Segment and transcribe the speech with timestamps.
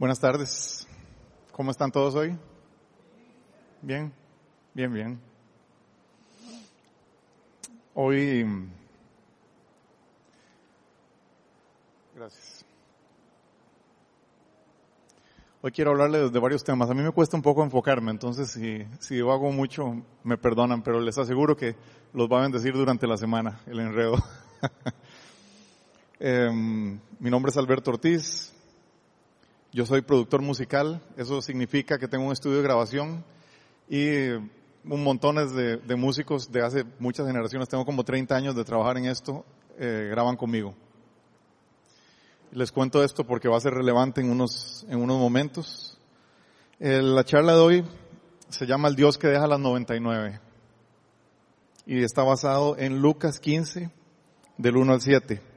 [0.00, 0.88] Buenas tardes.
[1.52, 2.34] ¿Cómo están todos hoy?
[3.82, 4.10] Bien,
[4.72, 5.20] bien, bien.
[7.92, 8.66] Hoy...
[12.16, 12.64] Gracias.
[15.60, 16.88] Hoy quiero hablarles de varios temas.
[16.88, 20.82] A mí me cuesta un poco enfocarme, entonces si, si yo hago mucho, me perdonan,
[20.82, 21.76] pero les aseguro que
[22.14, 24.16] los va a bendecir durante la semana, el enredo.
[26.20, 28.54] eh, mi nombre es Alberto Ortiz,
[29.72, 33.24] yo soy productor musical, eso significa que tengo un estudio de grabación
[33.88, 38.64] y un montón de, de músicos de hace muchas generaciones, tengo como 30 años de
[38.64, 39.44] trabajar en esto,
[39.78, 40.74] eh, graban conmigo.
[42.52, 45.96] Les cuento esto porque va a ser relevante en unos, en unos momentos.
[46.80, 47.84] Eh, la charla de hoy
[48.48, 50.40] se llama El Dios que deja las 99
[51.86, 53.90] y está basado en Lucas 15
[54.58, 55.49] del 1 al 7.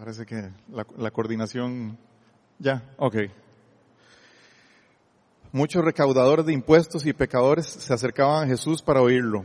[0.00, 1.98] Parece que la, la coordinación...
[2.58, 3.16] Ya, ok.
[5.52, 9.44] Muchos recaudadores de impuestos y pecadores se acercaban a Jesús para oírlo,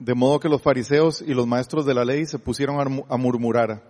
[0.00, 3.84] de modo que los fariseos y los maestros de la ley se pusieron a murmurar.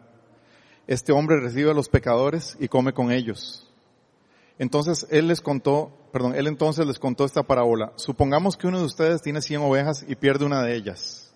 [0.87, 3.73] Este hombre recibe a los pecadores y come con ellos.
[4.59, 7.95] Entonces él les contó, perdón, él entonces les contó esta parábola.
[7.97, 11.33] Supongamos que uno de ustedes tiene 100 ovejas y pierde una de ellas.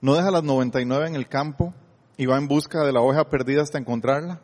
[0.00, 1.74] ¿No deja las 99 en el campo
[2.16, 4.40] y va en busca de la oveja perdida hasta encontrarla.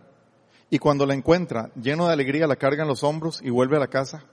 [0.70, 3.80] Y cuando la encuentra, lleno de alegría, la carga en los hombros y vuelve a
[3.80, 4.24] la casa.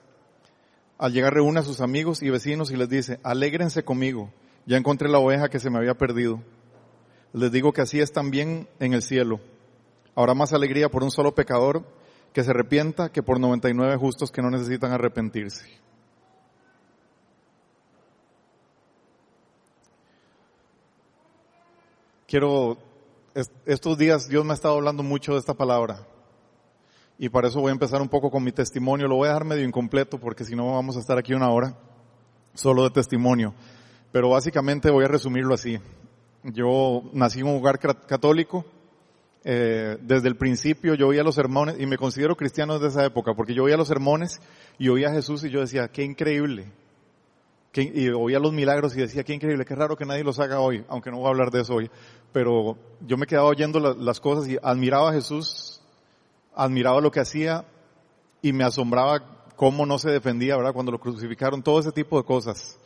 [0.98, 4.32] Al llegar reúne a sus amigos y vecinos y les dice, alégrense conmigo,
[4.66, 6.42] ya encontré la oveja que se me había perdido.
[7.34, 9.40] Les digo que así es también en el cielo.
[10.16, 11.84] Habrá más alegría por un solo pecador
[12.34, 15.66] que se arrepienta que por 99 justos que no necesitan arrepentirse.
[22.28, 22.78] Quiero
[23.66, 26.08] estos días Dios me ha estado hablando mucho de esta palabra.
[27.20, 29.08] Y para eso voy a empezar un poco con mi testimonio.
[29.08, 31.78] Lo voy a dejar medio incompleto porque si no vamos a estar aquí una hora
[32.54, 33.54] solo de testimonio.
[34.12, 35.80] Pero básicamente voy a resumirlo así.
[36.44, 38.66] Yo nací en un hogar católico.
[39.44, 43.34] Eh, desde el principio yo oía los sermones y me considero cristiano desde esa época
[43.34, 44.42] porque yo oía los sermones
[44.78, 46.72] y oía a Jesús y yo decía, qué increíble.
[47.82, 50.84] Y oía los milagros y decía, qué increíble, qué raro que nadie los haga hoy,
[50.90, 51.90] aunque no voy a hablar de eso hoy
[52.32, 55.82] pero yo me quedaba oyendo las cosas y admiraba a Jesús,
[56.56, 57.66] admiraba lo que hacía
[58.42, 60.74] y me asombraba cómo no se defendía, ¿verdad?
[60.74, 62.78] Cuando lo crucificaron, todo ese tipo de cosas.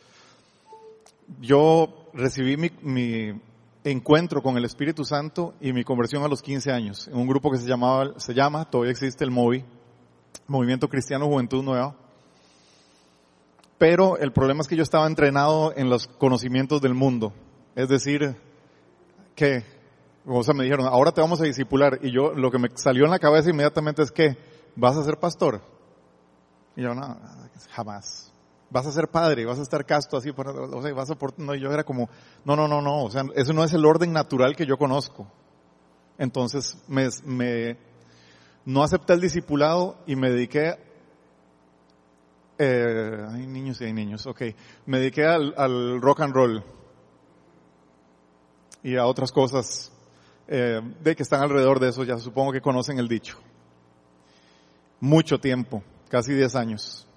[1.42, 3.42] Yo recibí mi, mi
[3.84, 7.52] encuentro con el Espíritu Santo y mi conversión a los 15 años, en un grupo
[7.52, 9.66] que se llamaba, se llama, todavía existe el MOVI,
[10.48, 11.96] Movimiento Cristiano Juventud Nueva.
[13.82, 17.34] Pero el problema es que yo estaba entrenado en los conocimientos del mundo.
[17.76, 18.36] Es decir,
[19.34, 19.66] ¿qué?
[20.24, 21.98] O sea, me dijeron, ahora te vamos a discipular.
[22.04, 24.38] Y yo, lo que me salió en la cabeza inmediatamente es que,
[24.76, 25.64] ¿vas a ser pastor?
[26.76, 27.18] Y yo, no,
[27.72, 28.32] jamás.
[28.70, 31.56] Vas a ser padre, vas a estar casto así, o sea, vas a por, no,
[31.56, 32.08] yo era como,
[32.46, 35.26] no, no, no, no, o sea, eso no es el orden natural que yo conozco.
[36.20, 37.78] Entonces, me
[38.64, 40.78] no acepté el discipulado y me dediqué,
[42.64, 44.42] eh, hay niños y hay niños, ok,
[44.86, 46.64] me dediqué al, rock and roll
[48.84, 49.92] y a otras cosas
[50.48, 53.40] eh, de que están alrededor de eso, ya supongo que conocen el dicho.
[55.00, 57.08] Mucho tiempo, casi 10 años.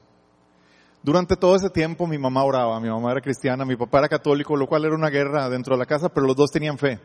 [1.02, 4.56] Durante todo ese tiempo mi mamá oraba, mi mamá era cristiana, mi papá era católico,
[4.56, 6.98] lo cual era una guerra dentro de la casa, pero los dos tenían fe.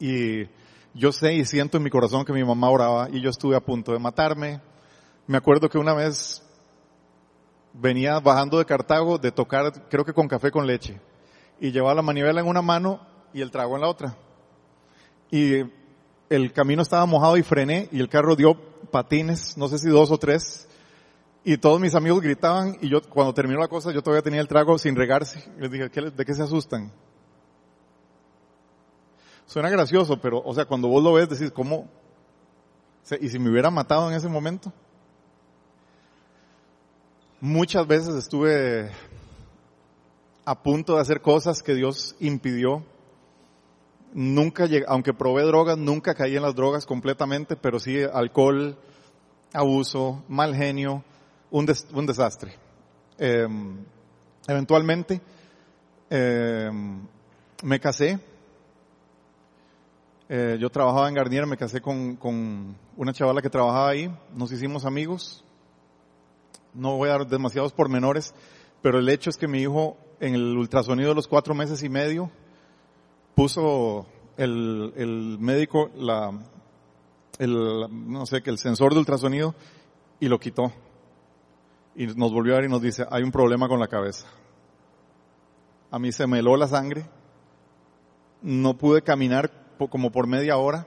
[0.00, 0.48] Y
[0.94, 3.60] yo sé y siento en mi corazón que mi mamá oraba y yo estuve a
[3.60, 4.60] punto de matarme.
[5.28, 6.42] Me acuerdo que una vez
[7.78, 11.00] venía bajando de Cartago de tocar, creo que con café con leche,
[11.60, 13.00] y llevaba la manivela en una mano
[13.32, 14.16] y el trago en la otra.
[15.30, 15.64] Y
[16.28, 18.54] el camino estaba mojado y frené y el carro dio
[18.90, 20.68] patines, no sé si dos o tres.
[21.44, 24.48] Y todos mis amigos gritaban y yo cuando terminó la cosa yo todavía tenía el
[24.48, 25.44] trago sin regarse.
[25.58, 26.92] Les dije, ¿de qué se asustan?
[29.46, 31.88] Suena gracioso, pero o sea, cuando vos lo ves decís, ¿cómo?
[33.20, 34.72] ¿Y si me hubiera matado en ese momento?
[37.46, 38.90] Muchas veces estuve
[40.44, 42.82] a punto de hacer cosas que Dios impidió
[44.12, 48.76] nunca llegué, aunque probé drogas, nunca caí en las drogas completamente, pero sí alcohol,
[49.52, 51.04] abuso, mal genio,
[51.52, 52.52] un, un desastre.
[53.16, 53.46] Eh,
[54.48, 55.20] eventualmente
[56.10, 56.68] eh,
[57.62, 58.18] me casé.
[60.28, 64.50] Eh, yo trabajaba en Garnier, me casé con, con una chavala que trabajaba ahí, nos
[64.50, 65.44] hicimos amigos.
[66.76, 68.34] No voy a dar demasiados pormenores,
[68.82, 71.88] pero el hecho es que mi hijo en el ultrasonido de los cuatro meses y
[71.88, 72.30] medio
[73.34, 74.06] puso
[74.36, 76.32] el, el médico la,
[77.38, 79.54] el, no sé, que el sensor de ultrasonido
[80.20, 80.72] y lo quitó.
[81.94, 84.26] Y nos volvió a ver y nos dice, hay un problema con la cabeza.
[85.90, 87.06] A mí se me heló la sangre,
[88.42, 89.50] no pude caminar
[89.90, 90.86] como por media hora.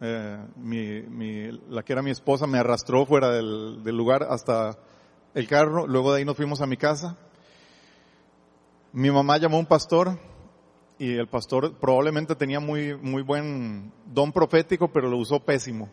[0.00, 4.78] Eh, la que era mi esposa me arrastró fuera del lugar hasta
[5.34, 7.16] el carro, luego de ahí nos fuimos a mi casa.
[8.92, 10.18] Mi mamá llamó a un pastor
[10.98, 15.88] y el pastor probablemente tenía muy, muy buen don profético, pero lo usó pésimo,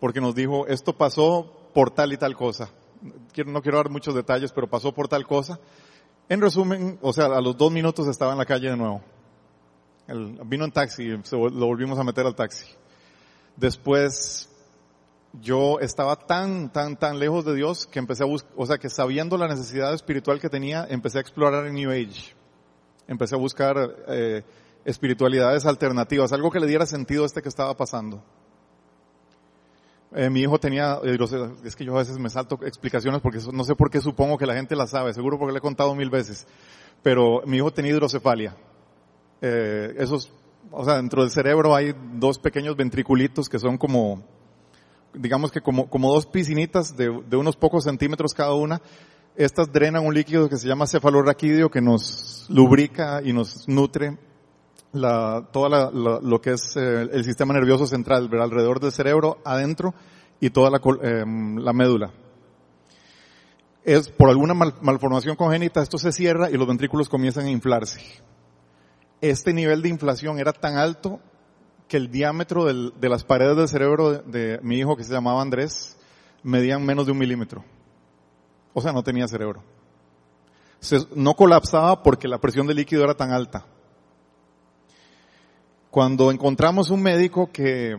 [0.00, 2.70] porque nos dijo, esto pasó por tal y tal cosa.
[3.46, 5.58] No quiero dar muchos detalles, pero pasó por tal cosa.
[6.28, 9.00] En resumen, o sea, a los dos minutos estaba en la calle de nuevo.
[10.44, 12.66] vino en taxi, se, lo volvimos a meter al taxi.
[13.56, 14.49] Después,
[15.32, 18.88] yo estaba tan, tan, tan lejos de Dios que empecé a buscar, o sea, que
[18.88, 22.40] sabiendo la necesidad espiritual que tenía, empecé a explorar el New Age
[23.10, 24.42] empecé a buscar eh,
[24.84, 28.22] espiritualidades alternativas, algo que le diera sentido a este que estaba pasando.
[30.14, 31.18] Eh, mi hijo tenía, eh,
[31.64, 34.46] es que yo a veces me salto explicaciones porque no sé por qué supongo que
[34.46, 36.46] la gente la sabe, seguro porque le he contado mil veces,
[37.02, 38.56] pero mi hijo tenía hidrocefalia.
[39.42, 40.32] Eh, esos,
[40.70, 44.22] o sea, dentro del cerebro hay dos pequeños ventriculitos que son como,
[45.14, 48.80] digamos que como, como dos piscinitas de, de unos pocos centímetros cada una,
[49.36, 54.18] estas drenan un líquido que se llama cefalorraquídeo que nos lubrica y nos nutre
[54.92, 59.94] la, toda lo que es eh, el sistema nervioso central, alrededor del cerebro, adentro
[60.40, 62.12] y toda la, em, la médula.
[63.84, 68.00] Es por alguna malformación congénita, esto se cierra y los ventrículos comienzan a inflarse.
[69.20, 71.20] Este nivel de inflación era tan alto
[71.90, 75.42] que el diámetro de las paredes del cerebro de, de mi hijo, que se llamaba
[75.42, 75.98] Andrés,
[76.44, 77.64] medían menos de un milímetro.
[78.72, 79.60] O sea, no tenía cerebro.
[81.16, 83.66] no colapsaba porque la presión de líquido era tan alta.
[85.90, 87.96] Cuando encontramos un médico que,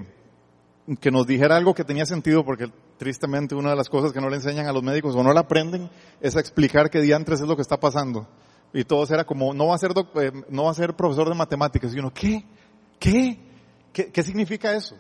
[1.02, 4.30] que nos dijera algo que tenía sentido, porque tristemente una de las cosas que no
[4.30, 5.90] le enseñan a los médicos o no la aprenden
[6.22, 8.26] es a explicar qué diantres es lo que está pasando.
[8.74, 11.36] Y todo era como, no va a ser, eh, no va a ser profesor de
[11.36, 11.94] matemáticas.
[11.94, 12.46] Y uno, ¿qué?
[12.98, 13.51] ¿Qué?
[13.94, 14.96] ¿Qué, significa eso?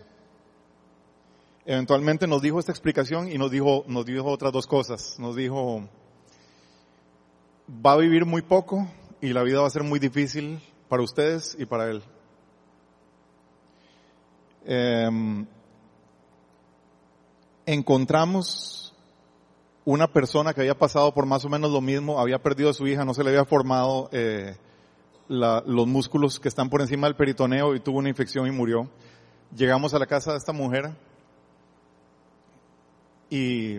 [1.63, 5.17] eventualmente nos dijo esta explicación y nos dijo, nos dijo otras dos cosas.
[5.19, 5.87] Nos dijo,
[7.69, 8.87] va a vivir muy poco
[9.21, 10.59] y la vida va a ser muy difícil
[10.89, 12.03] para ustedes y para él.
[14.65, 15.45] Em,
[17.65, 18.93] encontramos
[19.85, 22.87] una persona que había pasado por más o menos lo mismo, había perdido a su
[22.87, 24.55] hija, no se le había formado eh,
[25.31, 28.89] los músculos que están por encima del peritoneo y tuvo una infección y murió.
[29.55, 30.91] Llegamos a la casa de esta mujer
[33.29, 33.77] y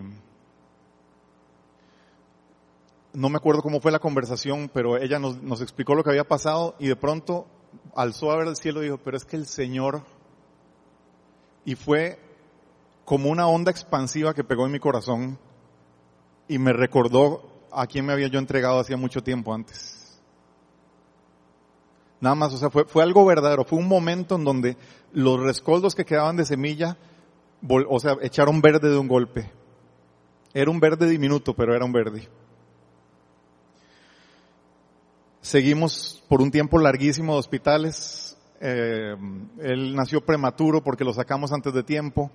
[3.12, 6.74] no me acuerdo cómo fue la conversación, pero ella nos, explicó lo que había pasado
[6.78, 7.46] y de pronto
[7.94, 10.02] alzó a ver el cielo y dijo, pero es que el Señor,
[11.66, 12.18] y fue
[13.04, 15.38] como una onda expansiva que pegó en mi corazón
[16.48, 20.01] y me recordó a quien me había yo entregado hacía mucho tiempo antes.
[22.22, 24.78] Nada más, o sea, fue, fue algo verdadero, fue un momento en donde
[25.12, 26.96] los rescoldos que quedaban de semilla
[27.88, 29.50] o sea, echaron verde de un golpe.
[30.54, 32.28] Era un verde diminuto, pero era un verde.
[35.40, 38.36] Seguimos por un tiempo larguísimo de hospitales.
[38.60, 39.16] Eh,
[39.60, 42.30] él nació prematuro porque lo sacamos antes de tiempo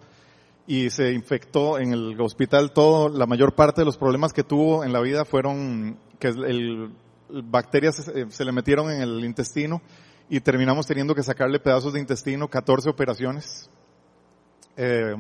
[0.66, 3.10] y se infectó en el hospital todo.
[3.10, 6.92] La mayor parte de los problemas que tuvo en la vida fueron que el,
[7.30, 9.82] bacterias se, se le metieron en el intestino
[10.30, 13.70] y terminamos teniendo que sacarle pedazos de intestino, 14 operaciones.
[14.76, 15.16] Eh,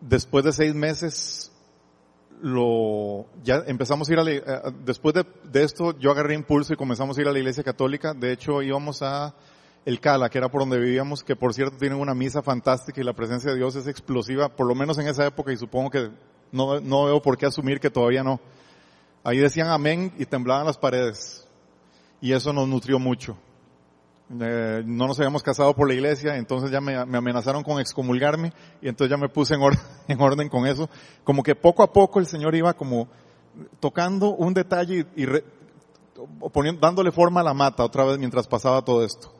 [0.00, 1.52] después de seis meses,
[2.40, 4.42] lo, ya empezamos a ir a la, eh,
[4.84, 8.12] después de, de, esto yo agarré impulso y comenzamos a ir a la iglesia católica.
[8.12, 9.34] De hecho íbamos a
[9.86, 13.04] el Cala, que era por donde vivíamos, que por cierto tienen una misa fantástica y
[13.04, 16.10] la presencia de Dios es explosiva, por lo menos en esa época y supongo que
[16.52, 18.40] no, no veo por qué asumir que todavía no.
[19.26, 21.44] Ahí decían amén y temblaban las paredes.
[22.20, 23.36] Y eso nos nutrió mucho.
[24.30, 28.86] Eh, no nos habíamos casado por la iglesia, entonces ya me, amenazaron con excomulgarme y
[28.86, 29.62] entonces ya me puse en,
[30.08, 30.88] en, orden con eso.
[31.24, 33.08] Como que poco a poco el Señor iba como
[33.80, 35.26] tocando un detalle y,
[36.80, 39.32] dándole forma a la mata otra vez mientras pasaba todo esto.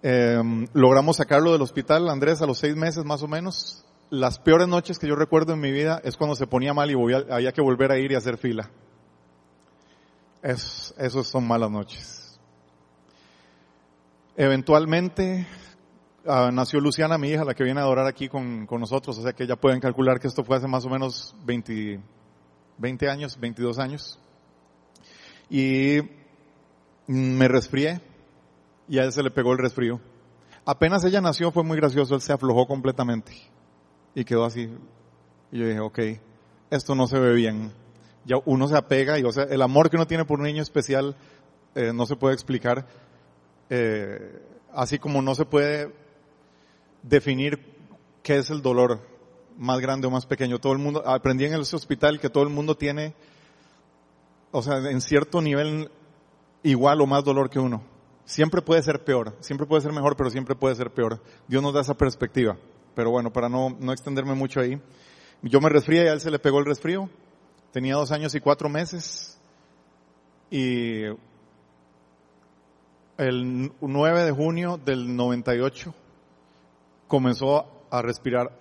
[0.00, 3.84] Em, logramos sacarlo del hospital, Andrés, a los seis meses más o menos.
[4.10, 6.94] Las peores noches que yo recuerdo en mi vida es cuando se ponía mal y
[7.30, 8.68] había que volver a ir y hacer fila.
[10.42, 12.40] Es, esos son malas noches.
[14.36, 15.46] Eventualmente
[16.24, 19.22] uh, nació Luciana, mi hija, la que viene a adorar aquí con, con, nosotros, o
[19.22, 22.00] sea que ya pueden calcular que esto fue hace más o menos 20,
[22.78, 24.18] 20 años, 22 años.
[25.48, 25.98] Y
[27.06, 28.00] me resfrié
[28.88, 30.00] y a él se le pegó el resfrío.
[30.64, 33.50] Apenas ella nació fue muy gracioso, él se aflojó completamente
[34.14, 34.70] y quedó así.
[35.52, 35.98] Y yo dije, ok,
[36.70, 37.72] esto no se ve bien.
[38.24, 40.62] Ya uno se apega y, o sea, el amor que uno tiene por un niño
[40.62, 41.16] especial
[41.74, 42.86] eh, no se puede explicar,
[43.68, 45.92] eh, así como no se puede
[47.02, 47.64] definir
[48.22, 49.00] qué es el dolor
[49.56, 50.58] más grande o más pequeño.
[50.58, 53.14] Todo el mundo, aprendí en ese hospital que todo el mundo tiene,
[54.50, 55.90] o sea, en cierto nivel
[56.62, 57.82] igual o más dolor que uno.
[58.24, 61.20] Siempre puede ser peor, siempre puede ser mejor, pero siempre puede ser peor.
[61.48, 62.56] Dios nos da esa perspectiva.
[62.94, 64.80] Pero bueno, para no, no extenderme mucho ahí.
[65.42, 67.08] Yo me resfrié y a él se le pegó el resfrío.
[67.72, 69.38] Tenía dos años y cuatro meses.
[70.50, 71.04] Y
[73.16, 75.94] el 9 de junio del 98
[77.06, 78.56] comenzó a respirar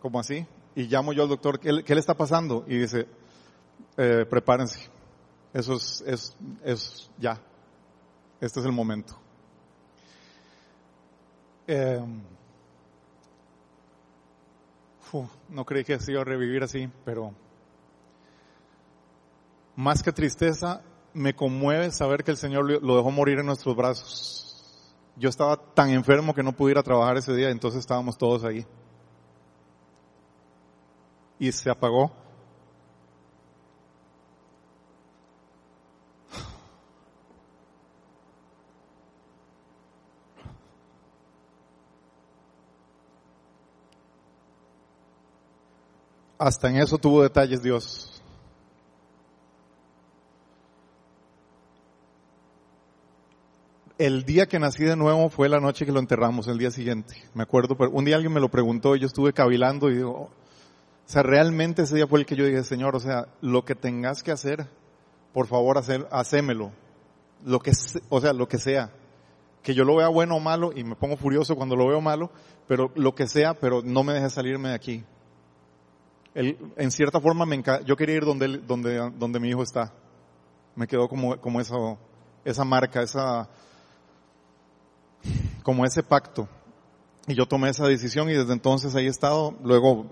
[0.00, 0.46] como así.
[0.74, 2.64] Y llamo yo al doctor, ¿qué, le está pasando?
[2.66, 3.06] Y dice,
[3.96, 4.88] eh, prepárense.
[5.52, 7.40] Eso es, es, es ya.
[8.40, 9.18] Este es el momento.
[11.66, 12.00] Eh,
[15.48, 17.34] no creí que se iba a revivir así, pero
[19.76, 24.94] más que tristeza, me conmueve saber que el Señor lo dejó morir en nuestros brazos.
[25.16, 28.66] Yo estaba tan enfermo que no pudiera trabajar ese día, entonces estábamos todos ahí.
[31.38, 32.12] Y se apagó
[46.40, 48.22] Hasta en eso tuvo detalles Dios.
[53.98, 57.14] El día que nací de nuevo fue la noche que lo enterramos, el día siguiente.
[57.34, 60.22] Me acuerdo, un día alguien me lo preguntó y yo estuve cavilando y digo, oh".
[60.22, 60.30] o
[61.04, 64.22] sea, realmente ese día fue el que yo dije, Señor, o sea, lo que tengas
[64.22, 64.66] que hacer,
[65.34, 66.06] por favor, hacer.
[67.44, 67.72] Lo que,
[68.08, 68.90] o sea, lo que sea.
[69.62, 72.30] Que yo lo vea bueno o malo y me pongo furioso cuando lo veo malo,
[72.66, 75.04] pero lo que sea, pero no me deje salirme de aquí
[76.76, 79.92] en cierta forma me yo quería ir donde, donde, donde mi hijo está.
[80.74, 81.74] Me quedó como, como esa,
[82.44, 83.48] esa marca, esa,
[85.62, 86.48] como ese pacto.
[87.26, 89.54] Y yo tomé esa decisión y desde entonces ahí he estado.
[89.62, 90.06] Luego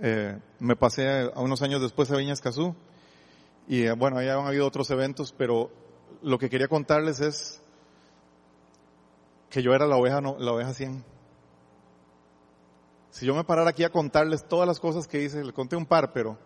[0.00, 2.74] eh, me pasé a unos años después a Viñas Casú.
[3.68, 5.70] Y eh, bueno, ahí han habido otros eventos, pero
[6.22, 7.62] lo que quería contarles es
[9.50, 11.04] que yo era la oveja, no, la oveja 100.
[13.10, 15.86] Si yo me parara aquí a contarles todas las cosas que hice, le conté un
[15.86, 16.38] par, pero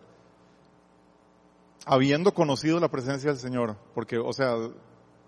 [1.85, 4.55] habiendo conocido la presencia del Señor, porque, o sea,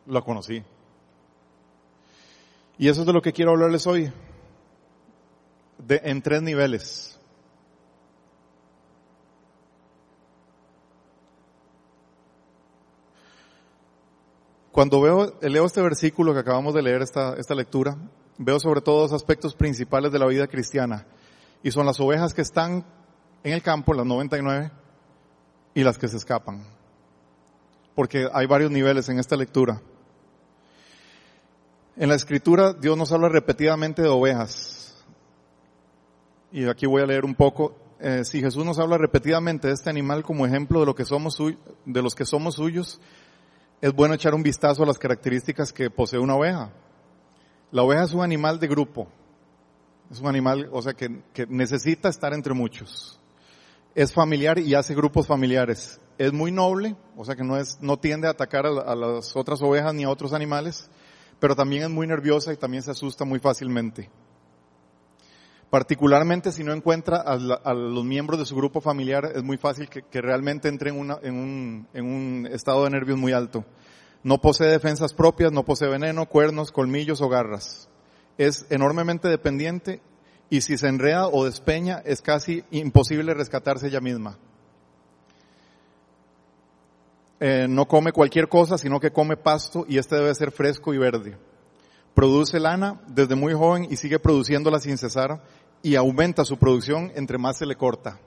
[0.06, 0.64] la conocí.
[2.78, 4.12] Y eso es de lo que quiero hablarles hoy,
[5.78, 7.20] de, en tres niveles.
[14.72, 17.98] Cuando veo, leo este versículo que acabamos de leer, esta, esta lectura,
[18.38, 21.06] veo sobre todo dos aspectos principales de la vida cristiana
[21.64, 22.86] y son las ovejas que están
[23.44, 24.72] en el campo, las 99,
[25.74, 26.64] y las que se escapan.
[27.94, 29.82] Porque hay varios niveles en esta lectura.
[31.98, 35.04] En la escritura Dios nos habla repetidamente de ovejas.
[36.52, 37.76] Y aquí voy a leer un poco.
[38.00, 41.38] Eh, si Jesús nos habla repetidamente de este animal como ejemplo de lo que somos
[41.86, 43.00] de los que somos suyos,
[43.82, 46.72] es bueno echar un vistazo a las características que posee una oveja.
[47.72, 49.08] La oveja es un animal de grupo.
[50.12, 51.10] Es un animal, o sea, que,
[51.50, 53.20] necesita estar entre muchos.
[53.96, 56.00] Es familiar y hace grupos familiares.
[56.18, 59.62] Es muy noble, o sea que no es, no tiende a atacar a, las otras
[59.62, 60.90] ovejas ni a otros animales,
[61.40, 64.10] pero también es muy nerviosa y también se asusta muy fácilmente.
[65.70, 70.22] Particularmente si no encuentra a, los miembros de su grupo familiar, es muy fácil que,
[70.22, 73.66] realmente entre en, un, en un estado de nervios muy alto.
[74.24, 77.90] No posee defensas propias, no posee veneno, cuernos, colmillos o garras
[78.38, 80.02] es enormemente dependiente
[80.50, 84.38] y si se enreda o despeña es casi imposible rescatarse ella misma.
[87.40, 90.98] Eh, no come cualquier cosa, sino que come pasto y este debe ser fresco y
[90.98, 91.38] verde.
[92.14, 95.44] Produce lana desde muy joven y sigue produciéndola sin cesar
[95.82, 98.20] y aumenta su producción entre más se le corta.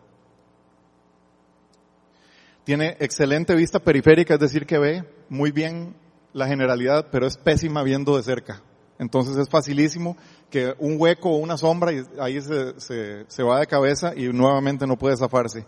[2.65, 5.97] Tiene excelente vista periférica, es decir, que ve muy bien
[6.35, 8.63] la generalidad, pero es pésima viendo de cerca.
[8.99, 10.17] Entonces es facilísimo
[10.51, 14.29] que un hueco o una sombra y ahí se, se, se, va de cabeza y
[14.29, 15.65] nuevamente no puede zafarse.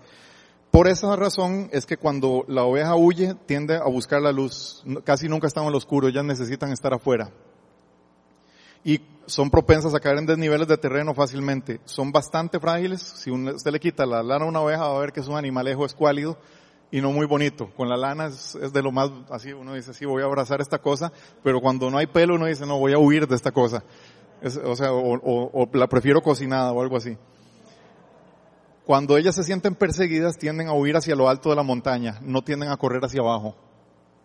[0.70, 4.84] Por esa razón es que cuando la oveja huye tiende a buscar la luz.
[5.04, 7.30] Casi nunca están en lo oscuro, ellas necesitan estar afuera.
[8.84, 11.80] Y son propensas a caer en desniveles de terreno fácilmente.
[11.84, 13.00] Son bastante frágiles.
[13.00, 15.36] Si usted le quita la lana a una oveja va a ver que es un
[15.36, 16.36] animalejo escuálido
[16.90, 17.70] y no muy bonito.
[17.76, 20.78] Con la lana es, de lo más, así uno dice, sí, voy a abrazar esta
[20.78, 23.84] cosa, pero cuando no hay pelo uno dice, no, voy a huir de esta cosa.
[24.64, 27.16] o sea, o, la prefiero cocinada o algo así.
[28.84, 32.42] Cuando ellas se sienten perseguidas tienden a huir hacia lo alto de la montaña, no
[32.42, 33.54] tienden a correr hacia abajo.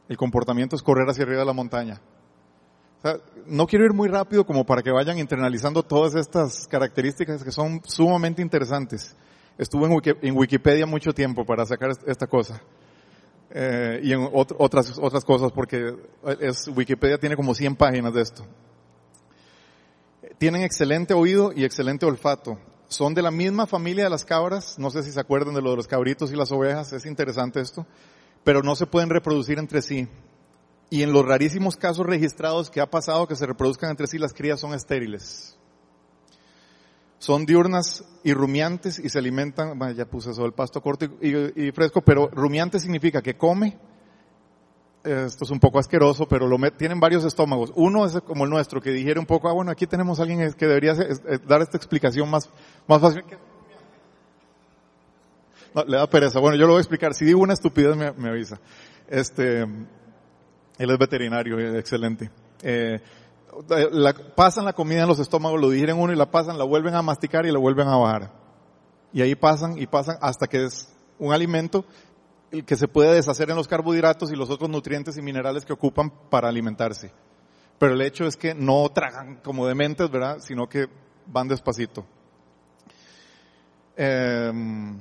[0.10, 2.01] El comportamiento es correr hacia arriba de la montaña.
[2.98, 7.43] O sea, no quiero ir muy rápido como para que vayan internalizando todas estas características
[7.43, 9.15] que son sumamente interesantes.
[9.58, 9.88] Estuve
[10.22, 12.62] en, Wikipedia mucho tiempo para sacar esta cosa.
[13.52, 15.96] Eh, y en otras, otras cosas porque
[16.42, 18.46] es, Wikipedia tiene como 100 páginas de esto.
[20.38, 22.60] Tienen excelente oído y excelente olfato.
[22.90, 24.78] Son de la misma familia de las cabras.
[24.78, 26.92] No sé si se acuerdan de lo de los cabritos y las ovejas.
[26.92, 27.86] Es interesante esto.
[28.44, 30.08] Pero no se pueden reproducir entre sí.
[30.90, 34.34] Y en los rarísimos casos registrados que ha pasado que se reproduzcan entre sí, las
[34.34, 35.58] crías son estériles.
[37.25, 41.72] Son diurnas y rumiantes y se alimentan, bueno, ya puse eso, el pasto corto y,
[41.72, 43.79] fresco, pero rumiante significa que come.
[45.03, 47.72] Esto es un poco asqueroso, pero lo tienen varios estómagos.
[47.74, 50.53] Uno es como el nuestro, que digiere un poco, ah, bueno, aquí tenemos a alguien
[50.53, 50.94] que debería
[51.48, 52.48] dar esta explicación más,
[52.88, 53.24] más fácil.
[55.74, 56.39] No, le da pereza.
[56.39, 57.15] Bueno, yo lo voy a explicar.
[57.15, 58.60] Si digo una estupidez, me, me avisa.
[59.08, 62.29] Este, él es veterinario, eh, excelente.
[62.62, 63.01] Eh,
[64.36, 67.02] pasan la comida en los estómagos, lo digieren uno y la pasan, la vuelven a
[67.02, 68.32] masticar y la vuelven a bajar.
[69.14, 71.86] Y ahí pasan y pasan hasta que es un alimento
[72.66, 76.12] que se puede deshacer en los carbohidratos y los otros nutrientes y minerales que ocupan
[76.30, 77.12] para alimentarse.
[77.78, 80.40] Pero el hecho es que no tragan como dementes, ¿verdad?
[80.40, 80.88] Sino que
[81.28, 82.06] van despacito.
[83.98, 85.00] Em,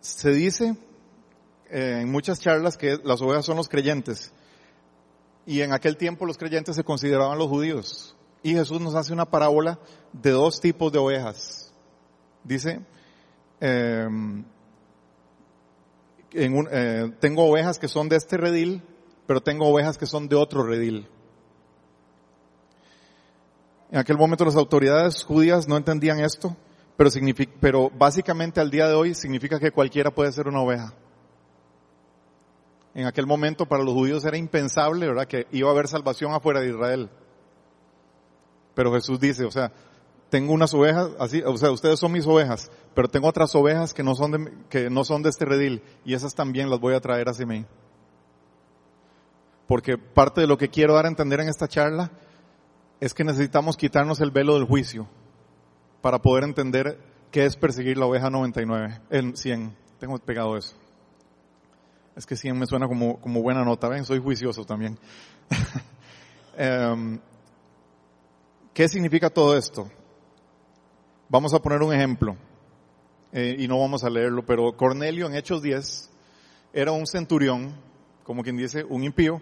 [0.00, 0.76] se dice
[1.70, 4.32] eh, en muchas charlas que las ovejas son los creyentes.
[5.46, 8.16] Y en aquel tiempo los creyentes se consideraban los judíos.
[8.42, 9.78] Y Jesús nos hace una parábola
[10.12, 11.72] de dos tipos de ovejas.
[12.42, 12.80] Dice,
[13.60, 14.44] em,
[16.32, 18.82] eh, tengo ovejas que son de este redil,
[19.26, 21.08] pero tengo ovejas que son de otro redil.
[23.90, 26.56] En aquel momento las autoridades judías no entendían esto,
[26.96, 27.10] pero,
[27.60, 30.92] pero básicamente al día de hoy significa que cualquiera puede ser una oveja.
[32.94, 35.26] En aquel momento para los judíos era impensable, ¿verdad?
[35.26, 37.10] Que iba a haber salvación afuera de Israel.
[38.74, 39.72] Pero Jesús dice, o sea,
[40.30, 44.02] tengo unas ovejas, así, o sea, ustedes son mis ovejas, pero tengo otras ovejas que
[44.02, 47.00] no son de, que no son de este redil y esas también las voy a
[47.00, 47.64] traer hacia mí.
[49.66, 52.10] Porque parte de lo que quiero dar a entender en esta charla
[53.00, 55.08] es que necesitamos quitarnos el velo del juicio
[56.00, 56.98] para poder entender
[57.30, 59.76] qué es perseguir la oveja 99, en 100.
[59.98, 60.76] Tengo pegado eso.
[62.16, 64.04] Es que 100 me suena como, como buena nota, ¿ven?
[64.04, 64.98] Soy juicioso también.
[66.56, 67.18] Em,
[68.72, 69.90] ¿Qué significa todo esto?
[71.28, 72.36] Vamos a poner un ejemplo,
[73.32, 76.10] eh, y no vamos a leerlo, pero Cornelio en Hechos 10
[76.72, 77.74] era un centurión,
[78.22, 79.40] como quien dice, un impío.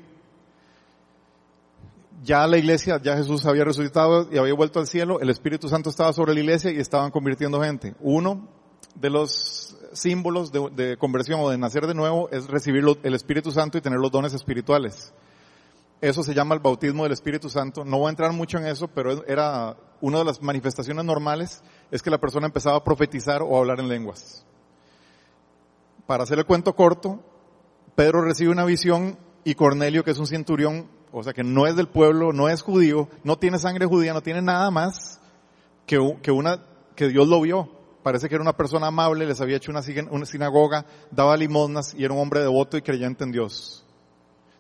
[2.22, 5.90] Ya la iglesia, ya Jesús había resucitado y había vuelto al cielo, el Espíritu Santo
[5.90, 7.94] estaba sobre la iglesia y estaban convirtiendo gente.
[8.00, 8.48] Uno
[8.94, 13.78] de los símbolos de, conversión o de nacer de nuevo es recibir el Espíritu Santo
[13.78, 15.12] y tener los dones espirituales.
[16.00, 17.84] Eso se llama el bautismo del Espíritu Santo.
[17.84, 22.02] No voy a entrar mucho en eso, pero era una de las manifestaciones normales es
[22.02, 24.44] que la persona empezaba a profetizar o a hablar en lenguas.
[26.06, 27.20] Para hacer el cuento corto,
[27.94, 31.76] Pedro recibe una visión y Cornelio, que es un centurión, o sea que no es
[31.76, 35.20] del pueblo, no es judío, no tiene sangre judía, no tiene nada más
[35.86, 35.98] que,
[36.96, 40.86] que Dios lo vio parece que era una persona amable, les había hecho una, sinagoga,
[41.10, 43.84] daba limosnas y era un hombre devoto y creyente en Dios.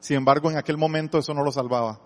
[0.00, 2.00] Sin embargo, en aquel momento eso no lo salvaba.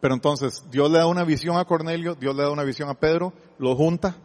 [0.00, 2.94] Pero entonces, Dios le da una visión a Cornelio, Dios le da una visión a
[2.94, 4.16] Pedro, lo junta.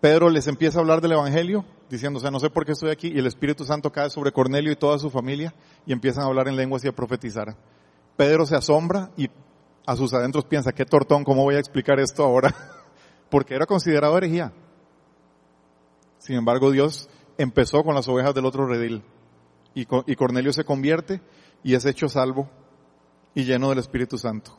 [0.00, 2.90] Pedro les empieza a hablar del Evangelio, diciendo, o sea, no sé por qué estoy
[2.90, 5.52] aquí, y el Espíritu Santo cae sobre Cornelio y toda su familia,
[5.84, 7.56] y empiezan a hablar en lenguas y a profetizar.
[8.16, 9.28] Pedro se asombra y
[9.86, 12.54] a sus adentros piensa, qué tortón, ¿cómo voy a explicar esto ahora?
[13.30, 14.52] Porque era considerado herejía.
[16.26, 17.08] Sin embargo, Dios
[17.38, 19.04] empezó con las ovejas del otro redil.
[19.74, 21.20] Y, Cornelio se convierte
[21.62, 22.50] y es hecho salvo
[23.32, 24.58] y lleno del Espíritu Santo.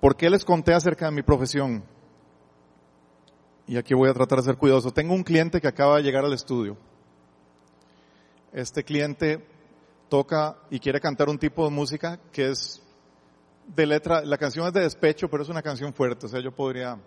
[0.00, 1.84] ¿Por qué les conté acerca de mi profesión?
[3.68, 4.90] Y aquí voy a tratar de ser cuidadoso.
[4.90, 6.76] Tengo un cliente que acaba de llegar al estudio.
[8.52, 9.46] Este cliente
[10.08, 12.82] toca y quiere cantar un tipo de música que es
[13.64, 16.26] de letra, la canción es de despecho, pero es una canción fuerte.
[16.26, 16.98] O sea, yo podría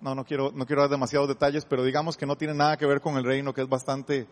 [0.00, 2.86] no, no quiero, no quiero dar demasiados detalles, pero digamos que no tiene nada que
[2.86, 4.26] ver con el reino, que es bastante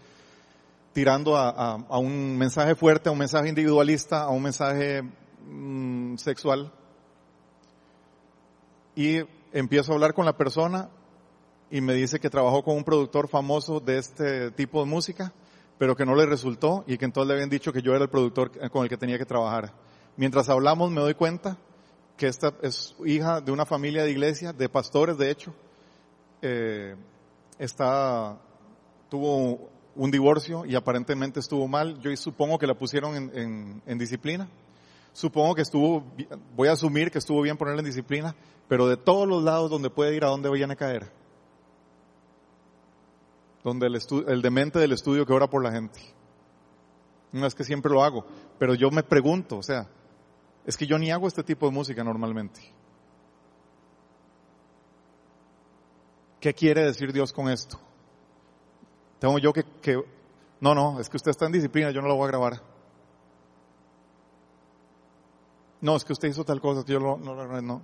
[0.93, 5.03] tirando a, un mensaje fuerte, a un mensaje individualista, a un mensaje
[5.47, 6.73] mm, sexual.
[8.95, 9.19] Y
[9.53, 10.89] empiezo a hablar con la persona
[11.71, 15.35] y me dice que trabajó con un productor famoso de este tipo de música,
[15.77, 18.11] pero que no le resultó y que entonces le habían dicho que yo era el
[18.11, 19.75] productor con el que tenía que trabajar.
[20.17, 21.59] Mientras hablamos me doy cuenta
[22.17, 25.55] que esta es hija de una familia de iglesia, de pastores de hecho,
[26.43, 26.97] eh,
[27.59, 28.39] está,
[29.09, 31.99] tuvo un divorcio y aparentemente estuvo mal.
[32.01, 34.49] Yo supongo que la pusieron en, en, en disciplina.
[35.13, 36.05] Supongo que estuvo,
[36.55, 38.35] voy a asumir que estuvo bien ponerla en disciplina,
[38.69, 41.11] pero de todos los lados donde puede ir, ¿a dónde vayan a caer?
[43.65, 43.99] Donde el,
[44.29, 46.01] el demente del estudio que ora por la gente.
[47.33, 48.27] No es que siempre lo hago,
[48.59, 49.89] pero yo me pregunto, o sea,
[50.67, 52.61] es que yo ni hago este tipo de música normalmente.
[56.41, 57.79] ¿Qué quiere decir Dios con esto?
[59.21, 60.03] Tengo yo que, que,
[60.61, 62.63] no, no, es que usted está en disciplina, yo no lo voy a grabar.
[65.81, 67.83] No, es que usted hizo tal cosa, yo lo, no, no.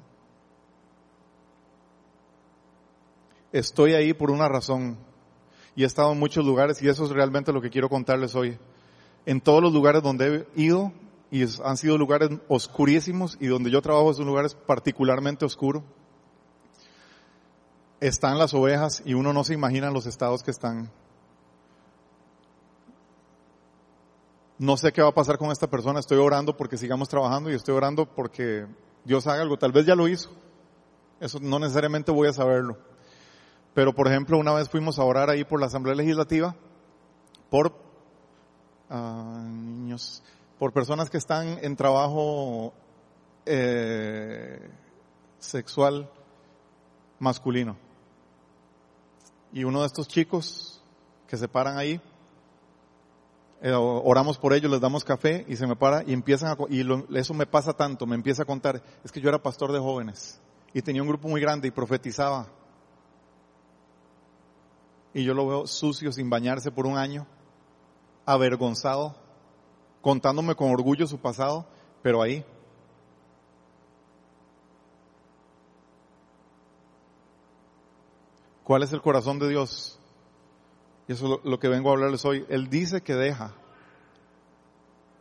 [3.53, 4.99] Estoy ahí por una razón
[5.77, 8.59] y he estado en muchos lugares y eso es realmente lo que quiero contarles hoy.
[9.25, 10.92] En todos los lugares donde he ido
[11.33, 15.83] y han sido lugares oscurísimos y donde yo trabajo son lugares particularmente oscuros
[18.01, 20.90] están las ovejas y uno no se imagina los estados que están.
[24.59, 27.55] No sé qué va a pasar con esta persona, estoy orando porque sigamos trabajando y
[27.55, 28.66] estoy orando porque
[29.05, 30.31] Dios haga algo, tal vez ya lo hizo.
[31.21, 32.77] Eso no necesariamente voy a saberlo.
[33.73, 36.57] Pero por ejemplo, una vez fuimos a orar ahí por la Asamblea Legislativa
[37.51, 37.73] por
[38.90, 40.25] uh, niños,
[40.62, 42.72] por personas que están en trabajo
[43.46, 44.70] eh,
[45.40, 46.09] sexual
[47.18, 47.77] masculino.
[49.53, 50.81] Y uno de estos chicos
[51.27, 52.01] que se paran ahí,
[53.61, 56.87] eh, oramos por ellos, les damos café y se me para y empiezan a, y
[57.18, 60.40] eso me pasa tanto, me empieza a contar, es que yo era pastor de jóvenes
[60.72, 62.46] y tenía un grupo muy grande y profetizaba.
[65.12, 67.27] Y yo lo veo sucio sin bañarse por un año,
[68.27, 69.16] avergonzado,
[70.03, 71.67] contándome con orgullo su pasado,
[72.03, 72.45] pero ahí
[78.65, 79.99] ¿Cuál es el corazón de Dios?
[81.09, 82.47] Y eso es lo que vengo a hablarles hoy.
[82.49, 83.53] Él dice que deja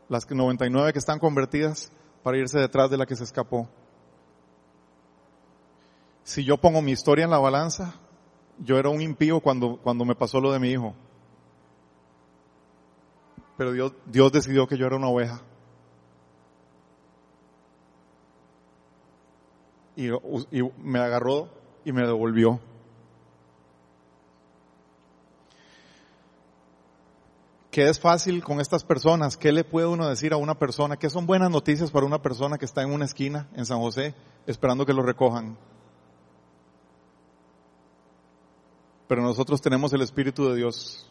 [0.09, 1.91] las 99 que están convertidas
[2.23, 3.67] para irse detrás de la que se escapó.
[6.23, 7.95] Si yo pongo mi historia en la balanza,
[8.59, 10.93] yo era un impío cuando, cuando me pasó lo de mi hijo.
[13.61, 15.39] Pero Dios, Dios decidió que yo era una oveja.
[19.95, 20.09] Y,
[20.79, 21.47] me agarró
[21.85, 22.59] y me devolvió.
[27.69, 29.37] ¿Qué es fácil con estas personas?
[29.37, 30.97] ¿Qué le puede uno decir a una persona?
[30.97, 34.15] ¿Qué son buenas noticias para una persona que está en una esquina en San José
[34.47, 35.55] esperando que lo recojan?
[39.07, 41.10] Pero nosotros tenemos el Espíritu de Dios.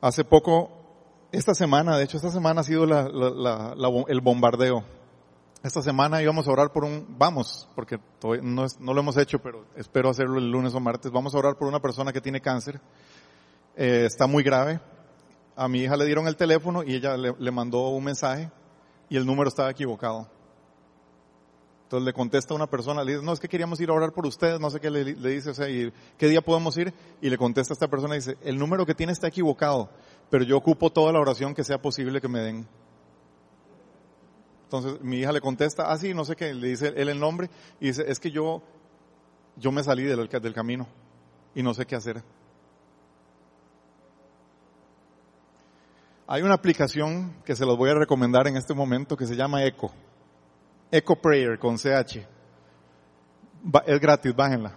[0.00, 0.70] Hace poco,
[1.32, 4.84] esta semana, de hecho esta semana ha sido el bombardeo.
[5.62, 7.98] Esta semana íbamos a orar por un, vamos, porque
[8.42, 11.66] no, lo hemos hecho, pero espero hacerlo el lunes o martes, vamos a orar por
[11.66, 12.80] una persona que tiene cáncer
[13.76, 14.80] eh, está muy grave.
[15.54, 18.50] A mi hija le dieron el teléfono y ella le, mandó un mensaje
[19.08, 20.28] y el número estaba equivocado.
[21.86, 24.12] Entonces le contesta a una persona, le dice, no, es que queríamos ir a orar
[24.12, 26.92] por ustedes, no sé qué le, dice, o sea, ¿y ¿qué día podemos ir?
[27.22, 29.88] Y le contesta a esta persona y dice, el número que tiene está equivocado,
[30.28, 32.66] pero yo ocupo toda la oración que sea posible que me den.
[34.64, 37.48] Entonces mi hija le contesta, ah, sí, no sé qué, le dice él el nombre
[37.78, 38.62] y dice, es que yo,
[39.54, 40.88] yo me salí del, del camino
[41.54, 42.20] y no sé qué hacer.
[46.26, 49.64] Hay una aplicación que se los voy a recomendar en este momento que se llama
[49.64, 49.92] Echo.
[50.90, 52.26] Echo Prayer con CH.
[53.86, 54.76] Es gratis, bájenla.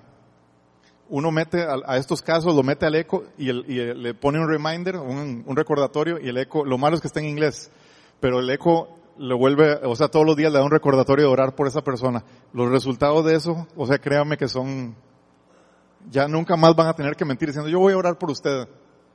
[1.10, 5.44] Uno mete a, estos casos, lo mete al eco y, le pone un reminder, un,
[5.56, 7.72] recordatorio y el eco, lo malo es que está en inglés,
[8.20, 11.32] pero el eco le vuelve, o sea, todos los días le da un recordatorio de
[11.32, 12.24] orar por esa persona.
[12.54, 14.96] Los resultados de eso, o sea, créanme que son,
[16.12, 18.68] ya nunca más van a tener que mentir diciendo, yo voy a orar por usted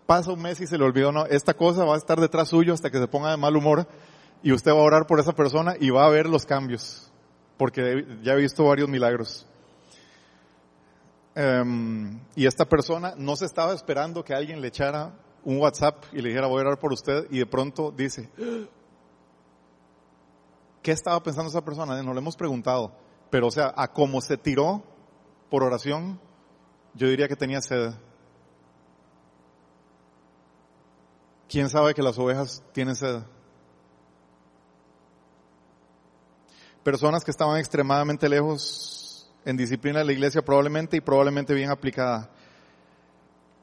[0.07, 2.75] pasa un mes y se le olvidó, no, esta cosa va a estar detrás suyo
[2.75, 3.87] hasta que se ponga de mal humor
[4.45, 7.11] y usted va a orar por esa persona y va a ver los cambios,
[7.57, 9.47] porque ya he visto varios milagros.
[11.35, 16.21] Um, y esta persona no se estaba esperando que alguien le echara un WhatsApp y
[16.21, 18.29] le dijera voy a orar por usted y de pronto dice,
[20.83, 22.01] ¿qué estaba pensando esa persona?
[22.03, 22.93] No le hemos preguntado,
[23.31, 24.85] pero o sea, a cómo se tiró
[25.49, 26.21] por oración,
[26.93, 27.95] yo diría que tenía sed.
[31.49, 33.23] ¿Quién sabe que las ovejas tienen sed?
[36.85, 42.31] Personas que estaban extremadamente lejos en disciplina de la iglesia probablemente y probablemente bien aplicada.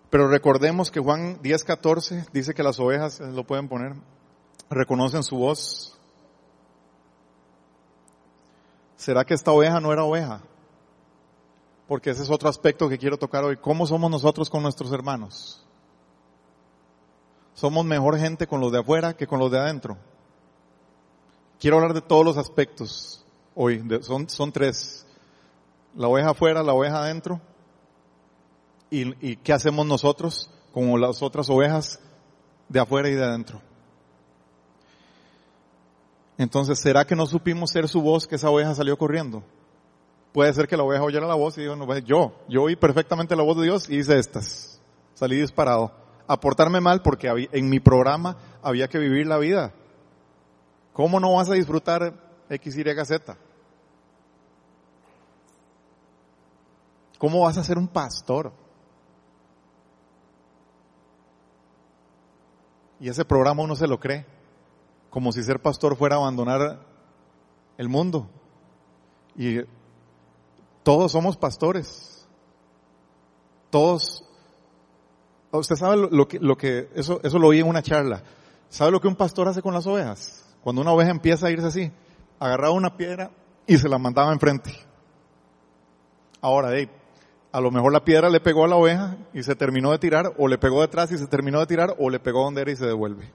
[0.09, 3.93] Pero recordemos que Juan 10:14 dice que las ovejas, eh, lo pueden poner,
[4.69, 5.97] reconocen su voz.
[8.97, 10.41] ¿Será que esta oveja no era oveja?
[11.87, 13.57] Porque ese es otro aspecto que quiero tocar hoy.
[13.57, 15.65] ¿Cómo somos nosotros con nuestros hermanos?
[17.53, 19.97] Somos mejor gente con los de afuera que con los de adentro.
[21.61, 23.83] Quiero hablar de todos los aspectos hoy.
[24.01, 25.05] son, son tres.
[25.95, 27.39] La oveja afuera, la oveja adentro.
[28.89, 31.99] Y, y qué hacemos nosotros como las otras ovejas
[32.67, 33.61] de afuera y de adentro.
[36.39, 39.43] Entonces, ¿será que no supimos ser su voz que esa oveja salió corriendo?
[40.33, 42.75] Puede ser que la oveja oyera la voz y digo, no, pues, yo, yo oí
[42.75, 44.81] perfectamente la voz de Dios y hice estas.
[45.13, 45.91] Salí disparado.
[46.25, 49.75] A portarme mal porque en mi programa había que vivir la vida.
[51.01, 52.13] ¿Cómo no vas a disfrutar
[52.47, 53.35] X, Y, Z?
[57.17, 58.53] ¿Cómo vas a ser un pastor?
[62.99, 64.27] Y ese programa uno se lo cree
[65.09, 66.85] como si ser pastor fuera abandonar
[67.79, 68.29] el mundo.
[69.35, 69.57] Y
[70.83, 72.27] todos somos pastores.
[73.71, 74.23] Todos.
[75.49, 78.21] Usted sabe lo que, lo que, eso, eso lo oí en una charla.
[78.69, 80.50] ¿Sabe lo que un pastor hace con las ovejas?
[80.63, 81.91] Cuando una oveja empieza a irse así,
[82.39, 83.31] agarraba una piedra
[83.65, 84.71] y se la mandaba enfrente.
[86.41, 86.69] Ahora,
[87.51, 90.33] a lo mejor la piedra le pegó a la oveja y se terminó de tirar,
[90.37, 92.75] o le pegó detrás y se terminó de tirar, o le pegó donde era y
[92.75, 93.31] se devuelve.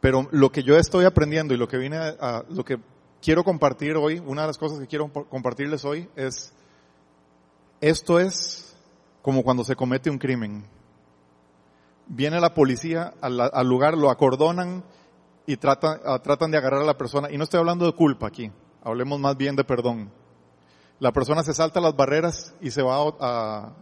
[0.00, 2.78] Pero lo que yo estoy aprendiendo y lo que vine a, lo que
[3.22, 6.52] quiero compartir hoy, una de las cosas que quiero compartirles hoy es,
[7.80, 8.76] esto es
[9.22, 10.66] como cuando se comete un crimen.
[12.06, 14.84] Viene la policía al, lugar, lo acordonan
[15.46, 17.30] y tratan, tratan de agarrar a la persona.
[17.30, 18.50] Y no estoy hablando de culpa aquí,
[18.82, 20.10] hablemos más bien de perdón.
[21.00, 23.72] La persona se salta las barreras y se va a,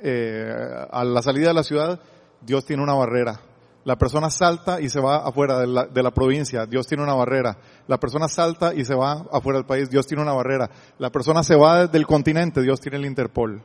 [0.00, 2.00] eh, a la salida de la ciudad.
[2.40, 3.40] Dios tiene una barrera
[3.84, 7.14] la persona salta y se va afuera de la, de la, provincia, Dios tiene una
[7.14, 7.56] barrera.
[7.86, 10.70] La persona salta y se va afuera del país, Dios tiene una barrera.
[10.98, 13.62] La persona se va del continente, Dios tiene el Interpol.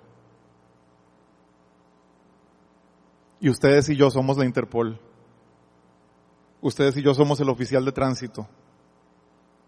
[3.42, 5.00] Y ustedes y yo somos la Interpol.
[6.66, 8.48] Ustedes y yo somos el oficial de tránsito.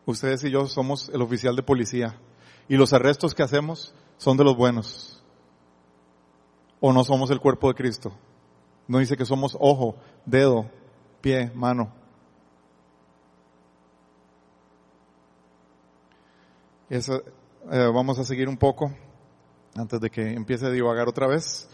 [0.08, 2.20] Ustedes y yo somos el oficial de policía.
[2.68, 5.24] Y los arrestos que hacemos son de los buenos.
[6.80, 8.14] O no somos el cuerpo de Cristo.
[8.88, 10.72] No dice que somos ojo, dedo,
[11.22, 11.94] pie, mano.
[16.90, 17.00] Eh,
[17.94, 18.92] vamos a seguir un poco
[19.76, 21.70] antes de que empiece a divagar otra vez.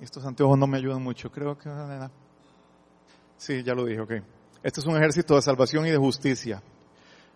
[0.00, 1.68] estos anteojos no me ayudan mucho, creo que...
[3.38, 4.12] Sí, ya lo dije, ok.
[4.62, 6.62] Este es un ejército de salvación y de justicia.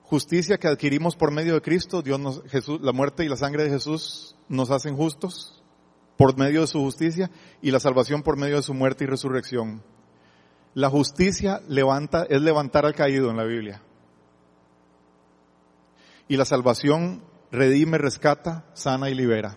[0.02, 3.64] Justicia que adquirimos por medio de Cristo, Dios nos, Jesús, la muerte y la sangre
[3.64, 5.62] de Jesús nos hacen justos
[6.18, 7.30] por medio de su justicia
[7.62, 9.82] y la salvación por medio de su muerte y resurrección.
[10.74, 13.82] La justicia levanta, es levantar al caído en la Biblia.
[16.28, 19.56] Y la salvación redime, rescata, sana y libera.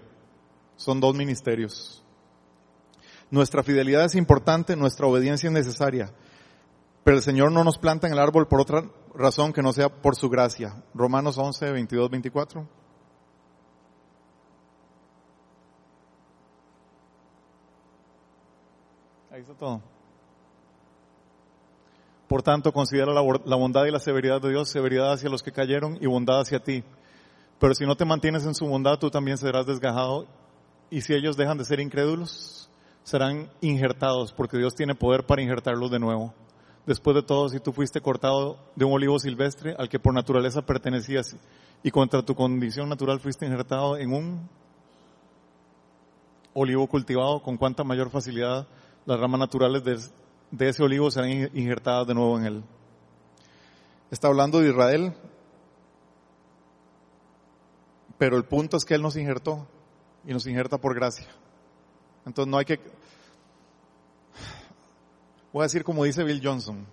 [0.76, 2.04] Son dos ministerios.
[3.32, 6.14] Nuestra fidelidad es importante, nuestra obediencia es necesaria.
[7.06, 9.90] Pero el Señor no nos planta en el árbol por otra razón que no sea
[9.90, 10.84] por su gracia.
[10.96, 12.68] Romanos 11, 22, 24.
[19.30, 19.84] Ahí está todo.
[22.28, 26.00] Por tanto, considera la, bondad y la severidad de Dios, severidad hacia los que cayeron
[26.02, 26.84] y bondad hacia ti.
[27.60, 30.26] Pero si no te mantienes en su bondad, tú también serás desgajado.
[30.90, 32.68] Y si ellos dejan de ser incrédulos,
[33.04, 36.34] serán injertados, porque Dios tiene poder para injertarlos de nuevo.
[36.86, 40.62] Después de todo, si tú fuiste cortado de un olivo silvestre al que por naturaleza
[40.62, 41.36] pertenecías
[41.82, 44.50] y contra tu condición natural fuiste injertado en un
[46.54, 48.68] olivo cultivado, con cuánta mayor facilidad
[49.06, 52.64] las ramas naturales de, ese olivo serán injertadas de nuevo en él.
[54.12, 55.14] Está hablando de Israel,
[58.18, 59.68] pero el punto es que Él nos injertó
[60.26, 61.28] y nos injerta por gracia.
[62.26, 62.80] Entonces no hay que...
[65.56, 66.86] Voy a decir como dice Bill Johnson,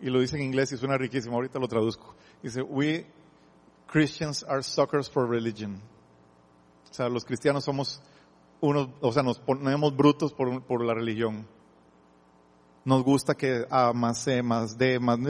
[0.00, 2.16] y lo dice en inglés y suena riquísimo, ahorita lo traduzco.
[2.42, 3.06] Dice, we
[3.86, 5.80] Christians are suckers for religion.
[6.90, 8.02] O sea, los cristianos somos
[8.60, 11.46] unos, o sea, nos ponemos brutos por, por la religión.
[12.84, 15.20] Nos gusta que A más C más D más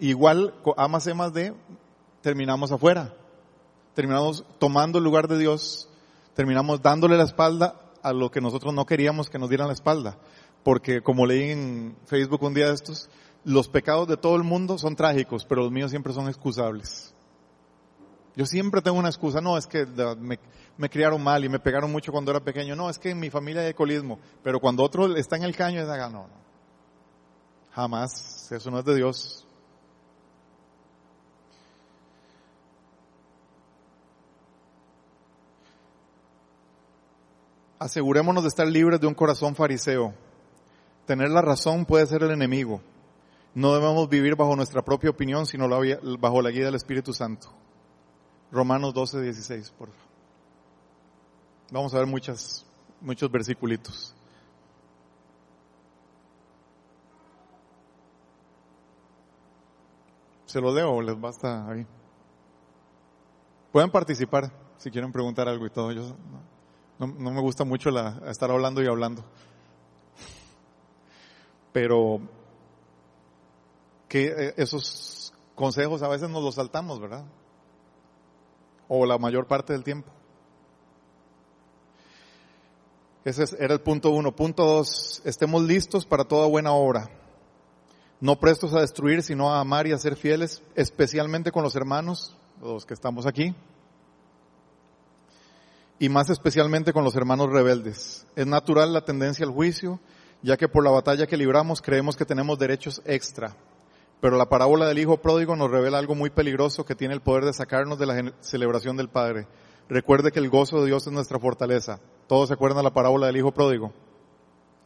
[0.00, 1.52] igual A más C más D
[2.22, 3.14] terminamos afuera.
[3.94, 5.90] Terminamos tomando el lugar de Dios,
[6.32, 10.16] terminamos dándole la espalda a lo que nosotros no queríamos que nos dieran la espalda.
[10.62, 13.10] Porque como leí en Facebook un día de estos,
[13.44, 17.14] los pecados de todo el mundo son trágicos, pero los míos siempre son excusables.
[18.34, 19.86] Yo siempre tengo una excusa, no, es que
[20.78, 23.28] me, criaron mal y me pegaron mucho cuando era pequeño, no, es que en mi
[23.28, 26.26] familia hay alcoholismo, pero cuando otro está en el caño, es no, no,
[27.72, 29.46] jamás, eso no es de Dios.
[37.78, 40.14] Asegurémonos de estar libres de un corazón fariseo.
[41.06, 42.80] Tener la razón puede ser el enemigo.
[43.54, 45.68] No debemos vivir bajo nuestra propia opinión, sino
[46.18, 47.48] bajo la guía del Espíritu Santo.
[48.50, 50.02] Romanos 12, 16, por favor.
[51.70, 52.66] Vamos a ver muchas,
[53.00, 54.14] muchos versículos.
[60.44, 61.86] ¿Se lo leo o les basta ahí?
[63.72, 65.92] Pueden participar si quieren preguntar algo y todo.
[65.92, 66.14] Yo,
[66.98, 69.24] no, me gusta mucho la, estar hablando y hablando.
[71.72, 72.20] Pero
[74.08, 77.24] que eh, esos consejos a veces nos los saltamos, ¿verdad?
[78.88, 80.10] O la mayor parte del tiempo.
[83.24, 84.34] Ese era el punto uno.
[84.34, 87.08] Punto dos, estemos listos para toda buena obra.
[88.20, 92.36] No prestos a destruir, sino a amar y a ser fieles, especialmente con los hermanos,
[92.60, 93.54] los que estamos aquí
[96.02, 98.26] y más especialmente con los hermanos rebeldes.
[98.34, 100.00] Es natural la tendencia al juicio,
[100.42, 103.56] ya que por la batalla que libramos creemos que tenemos derechos extra.
[104.20, 107.44] Pero la parábola del Hijo Pródigo nos revela algo muy peligroso que tiene el poder
[107.44, 109.46] de sacarnos de la celebración del Padre.
[109.88, 111.98] Recuerde que el gozo de Dios es nuestra fortaleza.
[112.28, 113.92] ¿Todos se acuerdan de la parábola del Hijo Pródigo?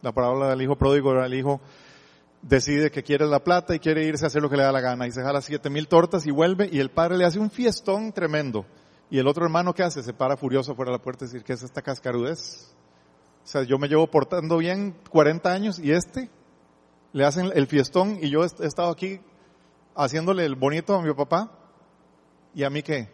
[0.01, 1.61] La parábola del Hijo Pródigo era el Hijo
[2.41, 4.81] decide que quiere la plata y quiere irse a hacer lo que le da la
[4.81, 7.49] gana y se jala siete mil tortas y vuelve y el padre le hace un
[7.49, 8.65] fiestón tremendo.
[9.09, 10.03] Y el otro hermano, ¿qué hace?
[10.03, 12.75] Se para furioso fuera de la puerta y decir, ¿qué es esta cascarudez?
[13.47, 16.29] O sea, yo me llevo portando bien 40 años y este
[17.13, 19.21] le hacen el fiestón y yo he estado aquí
[19.95, 21.49] haciéndole el bonito a mi papá
[22.53, 23.09] y a mí qué.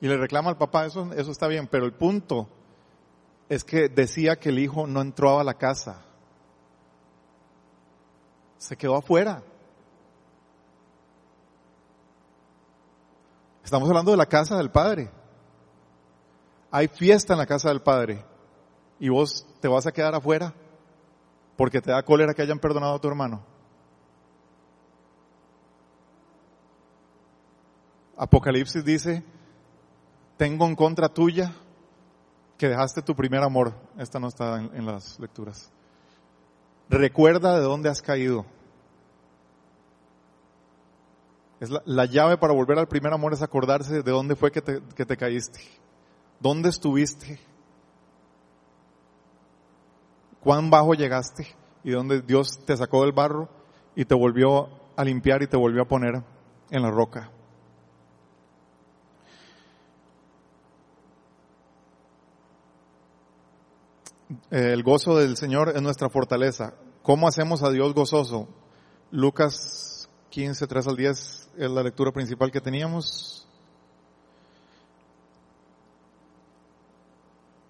[0.00, 2.48] Y le reclama al papá, eso, eso está bien, pero el punto
[3.48, 6.02] es que decía que el hijo no entró a la casa.
[8.58, 9.44] Se quedó afuera.
[13.62, 15.08] Estamos hablando de la casa del Padre.
[16.72, 18.24] Hay fiesta en la casa del Padre
[18.98, 20.54] y vos te vas a quedar afuera
[21.56, 23.42] porque te da cólera que hayan perdonado a tu hermano.
[28.16, 29.22] Apocalipsis dice,
[30.36, 31.52] tengo en contra tuya
[32.56, 33.74] que dejaste tu primer amor.
[33.98, 35.70] Esta no está en, las lecturas.
[36.88, 38.46] Recuerda de dónde has caído.
[41.60, 44.82] Es la, llave para volver al primer amor es acordarse de dónde fue que te,
[44.94, 45.60] que te caíste.
[46.38, 47.38] ¿Dónde estuviste?
[50.46, 51.56] ¿Cuán bajo llegaste?
[51.82, 53.48] Y dónde Dios te sacó del barro
[53.96, 56.22] y te volvió a limpiar y te volvió a poner
[56.70, 57.32] en la roca.
[64.48, 66.74] El gozo del Señor es nuestra fortaleza.
[67.02, 68.46] ¿Cómo hacemos a Dios gozoso?
[69.10, 73.45] Lucas 15, 3 al 10 es la lectura principal que teníamos.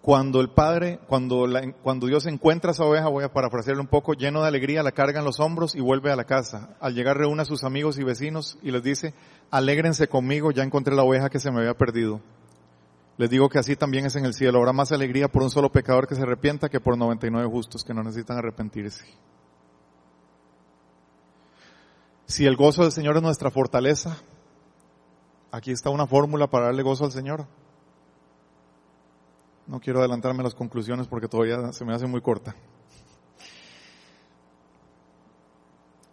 [0.06, 1.48] Cuando el Padre, cuando,
[1.82, 4.92] cuando Dios encuentra a su oveja, voy a parafrasearlo un poco, lleno de alegría, la
[4.92, 6.76] carga en los hombros y vuelve a la casa.
[6.78, 9.14] Al llegar reúne a sus amigos y vecinos y les dice,
[9.50, 12.20] alégrense conmigo, ya encontré la oveja que se me había perdido.
[13.16, 14.58] Les digo que así también es en el cielo.
[14.60, 17.92] Habrá más alegría por un solo pecador que se arrepienta que por 99 justos que
[17.92, 19.06] no necesitan arrepentirse.
[22.26, 24.18] Si el gozo del Señor es nuestra fortaleza,
[25.50, 27.48] aquí está una fórmula para darle gozo al Señor.
[29.66, 32.54] No quiero adelantarme a las conclusiones porque todavía se me hace muy corta.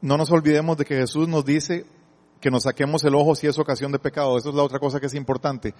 [0.01, 1.85] No nos olvidemos de que Jesús nos dice
[2.41, 4.37] que nos saquemos el ojo si es ocasión de pecado.
[4.37, 5.73] Eso es la otra cosa que es importante.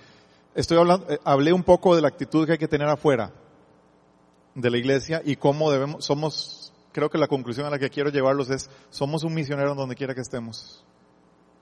[0.55, 3.33] Estoy hablando, eh, hablé un poco de la actitud que hay que tener afuera
[4.55, 8.12] de la iglesia y cómo debemos, somos creo que la conclusión a la que quiero
[8.12, 10.86] llevarlos es, somos un misionero donde quiera que estemos.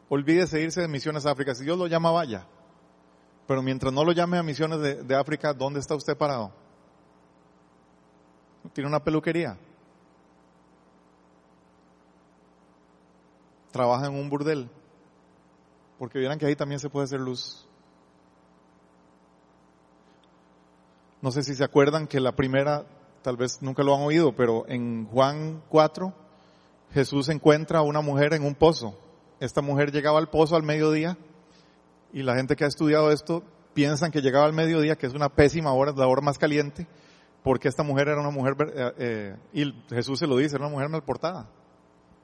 [0.10, 1.56] Olvídese irse de misiones a África.
[1.56, 2.46] Si Dios lo llama, vaya.
[3.48, 6.52] Pero mientras no lo llame a misiones de, África, ¿dónde está usted parado?
[8.74, 9.58] Tiene una peluquería.
[13.72, 14.70] Trabaja en un burdel.
[15.98, 17.68] Porque vieran que ahí también se puede hacer luz.
[21.22, 22.86] No sé si se acuerdan que la primera
[23.22, 26.14] tal vez nunca lo han oído, pero en Juan 4,
[26.94, 28.98] Jesús encuentra a una mujer en un pozo.
[29.40, 31.18] Esta mujer llegaba al pozo al mediodía
[32.14, 33.44] y la gente que ha estudiado esto
[33.74, 36.88] piensan que llegaba al mediodía, que es una pésima hora, la hora más caliente,
[37.44, 40.74] porque esta mujer era una mujer, eh, eh, y Jesús se lo dice, era una
[40.74, 41.50] mujer mal portada.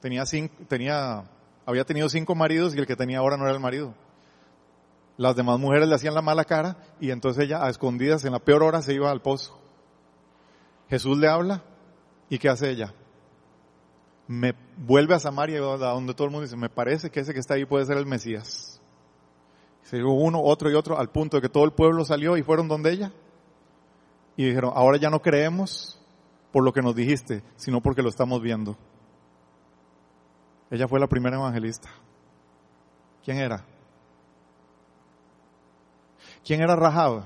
[0.01, 1.23] Tenía cinco, tenía,
[1.65, 3.95] había tenido cinco maridos y el que tenía ahora no era el marido.
[5.17, 8.39] Las demás mujeres le hacían la mala cara y entonces ella a escondidas en la
[8.39, 9.59] peor hora se iba al pozo.
[10.89, 11.63] Jesús le habla
[12.29, 12.93] y ¿qué hace ella?
[14.27, 17.55] Me vuelve a Samaria donde todo el mundo dice, me parece que ese que está
[17.55, 18.76] ahí puede ser el Mesías.
[19.89, 22.67] Se uno, otro y otro al punto de que todo el pueblo salió y fueron
[22.67, 23.13] donde ella.
[24.35, 25.97] Y dijeron, ahora ya no creemos
[26.51, 28.75] por lo que nos dijiste, sino porque lo estamos viendo.
[30.69, 31.89] Ella fue la primera evangelista.
[33.23, 33.63] ¿Quién era?
[36.45, 37.25] ¿Quién era Rahab?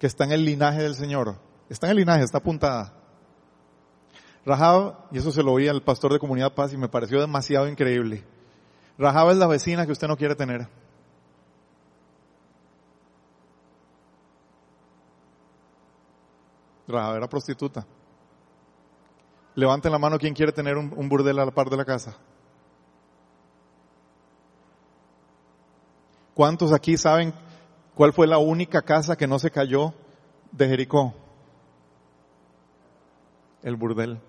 [0.00, 1.36] Que está en el linaje del Señor.
[1.68, 2.94] Está en el linaje, está apuntada.
[4.44, 7.68] Rahab, y eso se lo oí al pastor de Comunidad Paz y me pareció demasiado
[7.68, 8.24] increíble.
[8.98, 10.68] Rahab es la vecina que usted no quiere tener.
[16.88, 17.84] Era prostituta.
[19.54, 22.16] Levanten la mano quien quiere tener un, un burdel a la par de la casa.
[26.34, 27.32] ¿Cuántos aquí saben
[27.94, 29.94] cuál fue la única casa que no se cayó
[30.52, 31.14] de Jericó?
[33.62, 34.20] El burdel.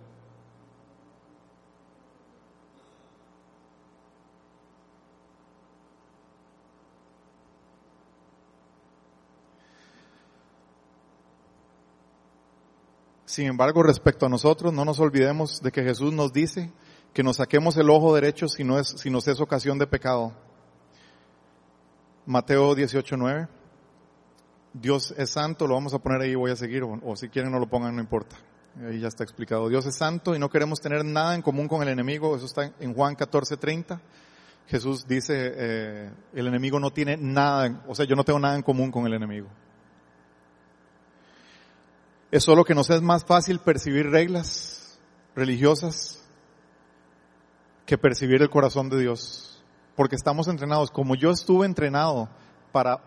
[13.37, 16.71] Sin embargo, respecto a nosotros, no nos olvidemos de que Jesús nos dice
[17.13, 20.33] que nos saquemos el ojo derecho si, no es, si nos es ocasión de pecado.
[22.25, 23.47] Mateo 18:9.
[24.73, 27.59] Dios es santo, lo vamos a poner ahí, voy a seguir, o, si quieren no
[27.59, 28.37] lo pongan, no importa.
[28.83, 29.69] Ahí ya está explicado.
[29.69, 32.73] Dios es santo y no queremos tener nada en común con el enemigo, eso está
[32.79, 34.01] en Juan 14:30.
[34.65, 38.63] Jesús dice, eh, el enemigo no tiene nada, o sea, yo no tengo nada en
[38.63, 39.47] común con el enemigo.
[42.37, 44.99] Es solo que nos es más fácil percibir reglas
[45.35, 46.23] religiosas
[47.83, 49.65] que percibir el corazón de Dios.
[49.95, 52.29] Porque estamos entrenados, como yo estuve entrenado
[52.71, 53.01] para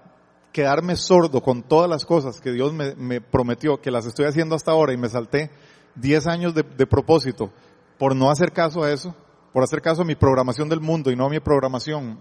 [0.50, 4.56] quedarme sordo con todas las cosas que Dios me, me prometió, que las estoy haciendo
[4.56, 5.52] hasta ahora y me salté
[5.94, 7.52] 10 años de, de propósito
[8.00, 9.14] por no hacer caso a eso,
[9.52, 12.20] por hacer caso a mi programación del mundo y no a mi programación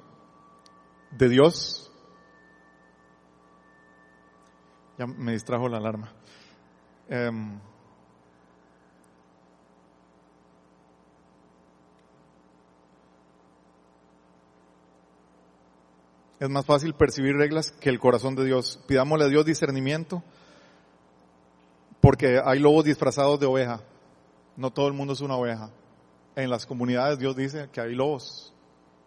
[1.10, 1.92] de Dios.
[5.00, 6.19] Ya me distrajo la alarma.
[7.10, 7.60] Um,
[16.40, 18.80] es más fácil percibir reglas que el corazón de Dios.
[18.88, 20.24] Pidámosle a Dios discernimiento,
[22.00, 23.82] porque hay lobos disfrazados de oveja.
[24.56, 25.72] No todo el mundo es una oveja.
[26.36, 28.54] En las comunidades Dios dice que hay lobos.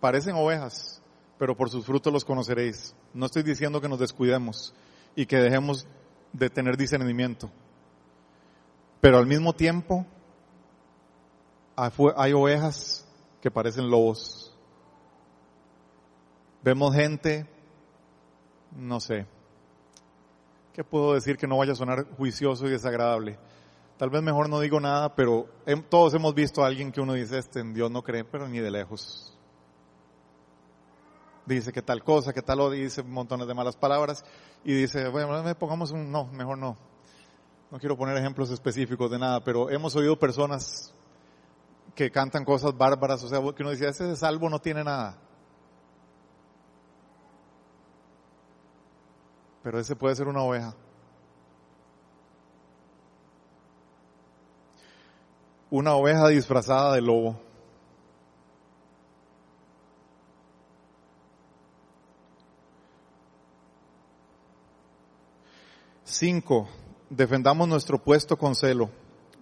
[0.00, 1.00] Parecen ovejas,
[1.38, 2.96] pero por sus frutos los conoceréis.
[3.14, 4.74] No estoy diciendo que nos descuidemos
[5.14, 5.86] y que dejemos
[6.32, 7.50] de tener discernimiento.
[9.02, 10.06] Pero al mismo tiempo
[11.74, 13.04] hay ovejas
[13.40, 14.56] que parecen lobos.
[16.62, 17.44] Vemos gente,
[18.70, 19.26] no sé,
[20.72, 23.40] ¿qué puedo decir que no vaya a sonar juicioso y desagradable?
[23.96, 25.48] Tal vez mejor no digo nada, pero
[25.88, 28.60] todos hemos visto a alguien que uno dice, este en Dios no cree, pero ni
[28.60, 29.36] de lejos.
[31.44, 34.24] Dice que tal cosa, que tal o dice montones de malas palabras
[34.62, 36.76] y dice, bueno, pongamos un, no, mejor no,
[37.72, 40.92] no quiero poner ejemplos específicos de nada, pero hemos oído personas
[41.94, 45.16] que cantan cosas bárbaras, o sea, que uno dice, ese salvo no tiene nada.
[49.62, 50.74] Pero ese puede ser una oveja.
[55.70, 57.40] Una oveja disfrazada de lobo.
[66.04, 66.68] Cinco,
[67.12, 68.90] defendamos nuestro puesto con celo.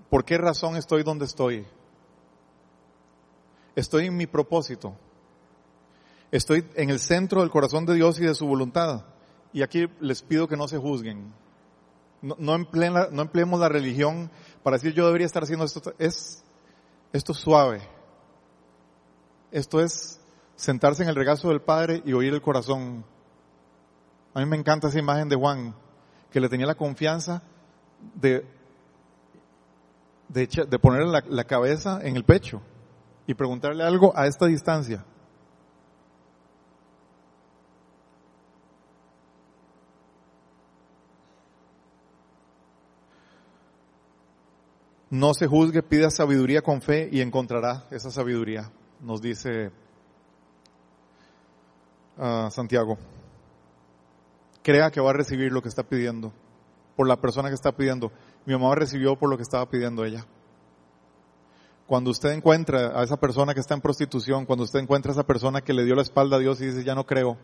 [0.08, 1.64] ¿Por qué razón estoy donde estoy?
[3.76, 4.94] Estoy en mi propósito.
[6.32, 9.04] Estoy en el centro del corazón de Dios y de su voluntad.
[9.52, 11.32] Y aquí les pido que no se juzguen.
[12.22, 14.30] No, empleemos la religión
[14.62, 15.94] para decir yo debería estar haciendo esto.
[15.98, 16.42] Es,
[17.12, 17.80] esto es suave.
[19.52, 20.20] Esto es
[20.56, 23.04] sentarse en el regazo del Padre y oír el corazón.
[24.34, 25.74] A mí me encanta esa imagen de Juan,
[26.30, 27.42] que le tenía la confianza
[28.14, 28.44] de,
[30.28, 32.62] de, de poner la, la cabeza en el pecho
[33.26, 35.04] y preguntarle algo a esta distancia.
[45.10, 48.70] No se juzgue, pida sabiduría con fe y encontrará esa sabiduría,
[49.00, 49.72] nos dice
[52.16, 52.96] uh, Santiago.
[54.62, 56.32] Crea que va a recibir lo que está pidiendo
[57.00, 58.12] por la persona que está pidiendo.
[58.44, 60.26] Mi mamá recibió por lo que estaba pidiendo ella.
[61.86, 65.22] Cuando usted encuentra a esa persona que está en prostitución, cuando usted encuentra a esa
[65.22, 67.38] persona que le dio la espalda a Dios y dice, ya no creo,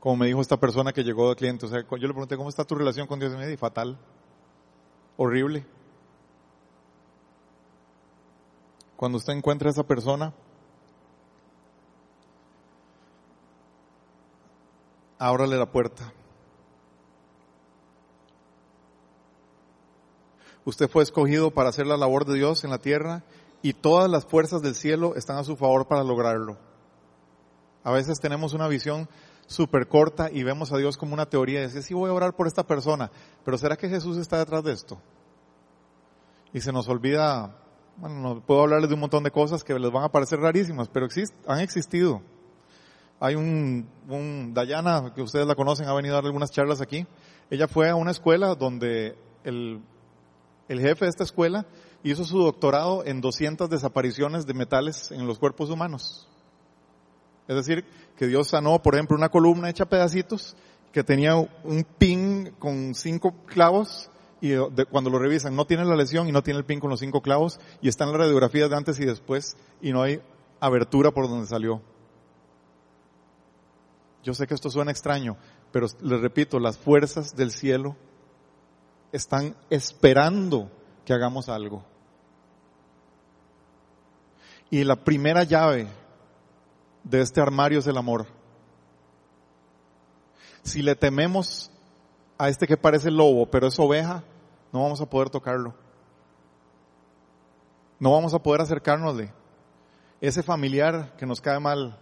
[0.00, 1.64] como me dijo esta persona que llegó de cliente.
[1.64, 3.32] O sea, yo le pregunté, ¿cómo está tu relación con Dios?
[3.32, 3.98] Y me dijo, fatal,
[5.16, 5.64] horrible.
[8.96, 10.34] Cuando usted encuentra a esa persona,
[15.18, 16.12] ábrale la puerta.
[20.66, 23.22] Usted fue escogido para hacer la labor de Dios en la tierra
[23.62, 26.58] y todas las fuerzas del cielo están a su favor para lograrlo.
[27.84, 29.08] A veces tenemos una visión
[29.46, 32.48] súper corta y vemos a Dios como una teoría dice, sí voy a orar por
[32.48, 33.12] esta persona,
[33.44, 35.00] pero ¿será que Jesús está detrás de esto?
[36.52, 37.56] Y se nos olvida,
[37.98, 40.88] bueno, no puedo hablarles de un montón de cosas que les van a parecer rarísimas,
[40.88, 41.06] pero
[41.46, 42.22] han existido.
[43.20, 47.06] Hay un, un, Dayana, que ustedes la conocen, ha venido a dar algunas charlas aquí.
[47.50, 49.80] Ella fue a una escuela donde el
[50.68, 51.66] el jefe de esta escuela
[52.02, 56.28] hizo su doctorado en 200 desapariciones de metales en los cuerpos humanos.
[57.48, 57.84] Es decir,
[58.16, 60.56] que Dios sanó, por ejemplo, una columna hecha pedacitos
[60.92, 64.10] que tenía un pin con cinco clavos
[64.40, 64.54] y
[64.90, 67.20] cuando lo revisan no tiene la lesión y no tiene el pin con los cinco
[67.22, 70.20] clavos y están las radiografías de antes y después y no hay
[70.60, 71.80] abertura por donde salió.
[74.22, 75.36] Yo sé que esto suena extraño,
[75.70, 77.96] pero les repito, las fuerzas del cielo
[79.12, 80.70] están esperando
[81.04, 81.84] que hagamos algo.
[84.70, 85.88] Y la primera llave
[87.04, 88.26] de este armario es el amor.
[90.62, 91.70] Si le tememos
[92.38, 94.24] a este que parece lobo, pero es oveja,
[94.72, 95.74] no vamos a poder tocarlo.
[97.98, 99.32] No vamos a poder acercárnosle.
[100.20, 101.98] Ese familiar que nos cae mal,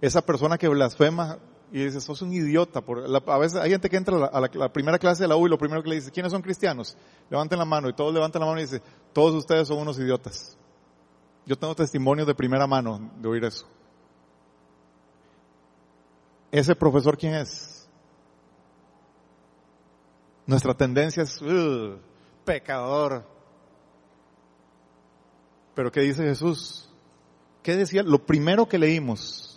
[0.00, 1.38] esa persona que blasfema
[1.74, 2.82] y dices, sos un idiota.
[2.82, 5.50] Por a veces hay gente que entra a la, primera clase de la U y
[5.50, 6.96] lo primero que le dice, ¿quiénes son cristianos?
[7.28, 8.80] Levanten la mano y todos levantan la mano y dicen,
[9.12, 10.56] todos ustedes son unos idiotas.
[11.44, 13.66] Yo tengo testimonios de primera mano de oír eso.
[16.52, 17.88] ¿Ese profesor quién es?
[20.46, 21.40] Nuestra tendencia es,
[22.44, 23.26] pecador.
[25.74, 26.88] Pero ¿qué dice Jesús?
[27.64, 28.04] ¿Qué decía?
[28.04, 29.53] Lo primero que leímos,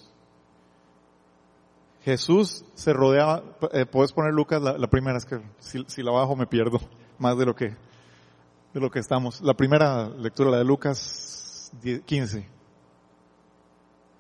[2.08, 3.44] Jesús se rodeaba,
[3.74, 6.80] eh, puedes poner Lucas la, primera, es que si, la bajo me pierdo
[7.20, 7.76] más de lo que,
[8.74, 9.42] de lo que estamos.
[9.42, 11.70] La primera lectura, la de Lucas
[12.06, 12.48] 15.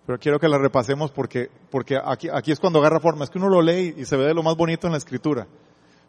[0.05, 3.23] Pero quiero que la repasemos porque, porque aquí, aquí es cuando agarra forma.
[3.23, 5.47] Es que uno lo lee y se ve de lo más bonito en la escritura.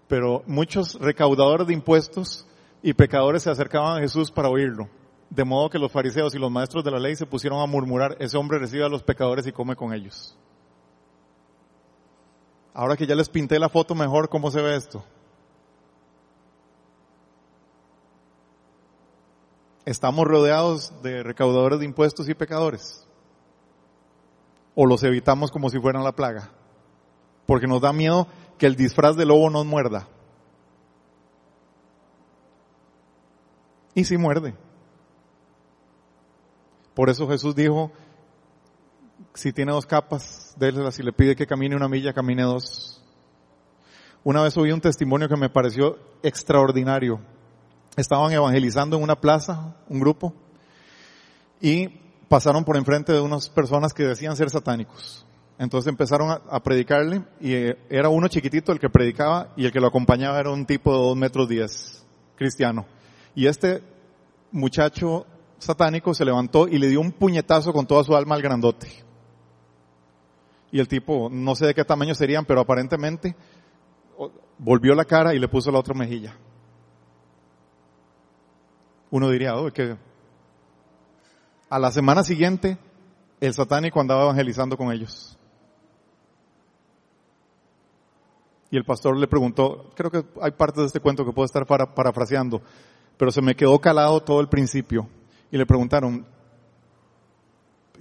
[0.09, 2.45] Pero muchos recaudadores de impuestos
[2.83, 4.89] y pecadores se acercaban a Jesús para oírlo.
[5.31, 8.17] De modo que los fariseos y los maestros de la ley se pusieron a murmurar,
[8.19, 10.37] ese hombre recibe a los pecadores y come con ellos.
[12.79, 15.03] Ahora que ya les pinté la foto mejor, ¿cómo se ve esto?
[19.85, 23.05] ¿Estamos rodeados de recaudadores de impuestos y pecadores?
[24.77, 26.53] ¿O los evitamos como si fueran la plaga?
[27.47, 30.07] Porque nos da miedo que el disfraz de lobo nos muerda.
[33.95, 34.55] Y si muerde.
[36.95, 37.91] Por eso Jesús dijo,
[39.39, 40.97] si tiene dos capas, déselas.
[40.97, 43.01] Si le pide que camine una milla, camine dos.
[44.25, 47.21] Una vez oí un testimonio que me pareció extraordinario.
[47.97, 50.35] Estaban evangelizando en una plaza, un grupo,
[51.61, 51.87] y
[52.29, 55.25] pasaron por enfrente de unas personas que decían ser satánicos.
[55.57, 59.81] Entonces empezaron a, predicarle y eh, era uno chiquitito el que predicaba y el que
[59.81, 62.87] lo acompañaba era un tipo de dos metros diez, cristiano.
[63.37, 63.85] Y este
[64.51, 65.27] muchacho
[65.59, 69.08] satánico se levantó y le dio un puñetazo con toda su alma al grandote.
[70.71, 73.35] Y el tipo, no sé de qué tamaño serían, pero aparentemente
[74.59, 76.35] volvió la cara y le puso la otra mejilla.
[79.11, 79.97] Uno diría, oh, que
[81.71, 82.77] a la semana siguiente
[83.41, 85.39] el satánico andaba evangelizando con ellos.
[88.71, 91.65] Y el pastor le preguntó, creo que hay partes de este cuento que puedo estar
[91.67, 92.61] parafraseando,
[93.17, 95.09] pero se me quedó calado todo el principio.
[95.51, 96.27] Y le preguntaron,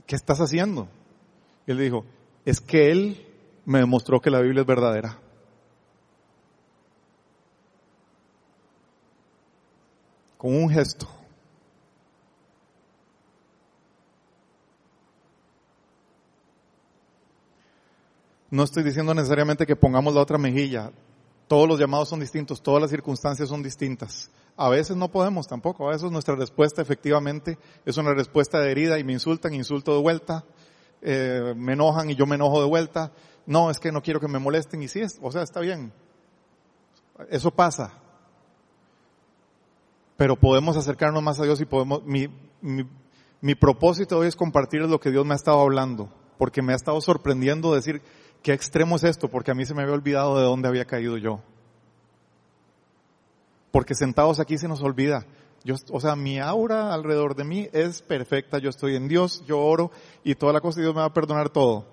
[0.05, 0.89] ¿qué estás haciendo?
[1.65, 2.03] Y él dijo,
[2.47, 3.27] es que Él
[3.65, 5.19] me demostró que la Biblia es verdadera.
[10.37, 11.09] Con un gesto.
[18.49, 20.93] No estoy diciendo necesariamente que pongamos la otra mejilla.
[21.49, 24.31] Todos los llamados son distintos, todas las circunstancias son distintas.
[24.55, 28.97] A veces no podemos tampoco, a veces nuestra respuesta efectivamente es una respuesta de herida
[28.99, 30.45] y me insultan, insulto de vuelta,
[31.01, 33.11] eh, me enojan y yo me enojo de vuelta.
[33.45, 35.93] No, es que no quiero que me molesten y sí, es, o sea, está bien.
[37.29, 37.93] Eso pasa.
[40.17, 42.27] Pero podemos acercarnos más a Dios y podemos, mi,
[42.61, 42.87] mi,
[43.41, 46.75] mi propósito hoy es compartir lo que Dios me ha estado hablando, porque me ha
[46.75, 48.01] estado sorprendiendo decir,
[48.47, 49.29] ¿Qué extremo es esto?
[49.29, 51.41] Porque a mí se me había olvidado de dónde había caído yo.
[53.71, 55.25] Porque sentados aquí se nos olvida.
[55.91, 58.59] O sea, mi aura alrededor de mí es perfecta.
[58.59, 59.91] Yo estoy en Dios, yo oro
[60.23, 61.85] y toda la cosa Dios me va a perdonar todo.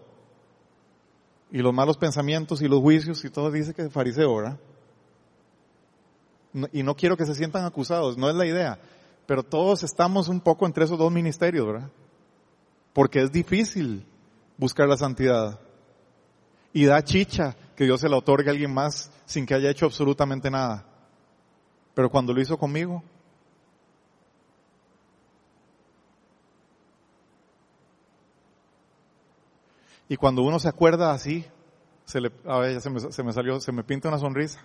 [1.50, 4.58] Y los malos pensamientos y los juicios y todo dice que es fariseo, ¿verdad?
[6.72, 8.78] y no quiero que se sientan acusados, no es la idea.
[9.26, 11.90] Pero todos estamos un poco entre esos dos ministerios, ¿verdad?
[12.92, 14.06] Porque es difícil
[14.56, 15.58] buscar la santidad.
[16.72, 19.86] Y da chicha que Dios se la otorgue a alguien más sin que haya hecho
[19.86, 20.86] absolutamente nada.
[21.94, 23.02] Pero cuando lo hizo conmigo,
[30.08, 31.44] y cuando uno se acuerda así,
[32.04, 34.60] se le, a ver, se me, se me salió, se me pinta una sonrisa.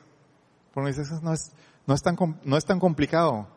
[0.73, 1.51] Pero uno dice, no es,
[1.85, 3.47] no es tan, no es tan complicado.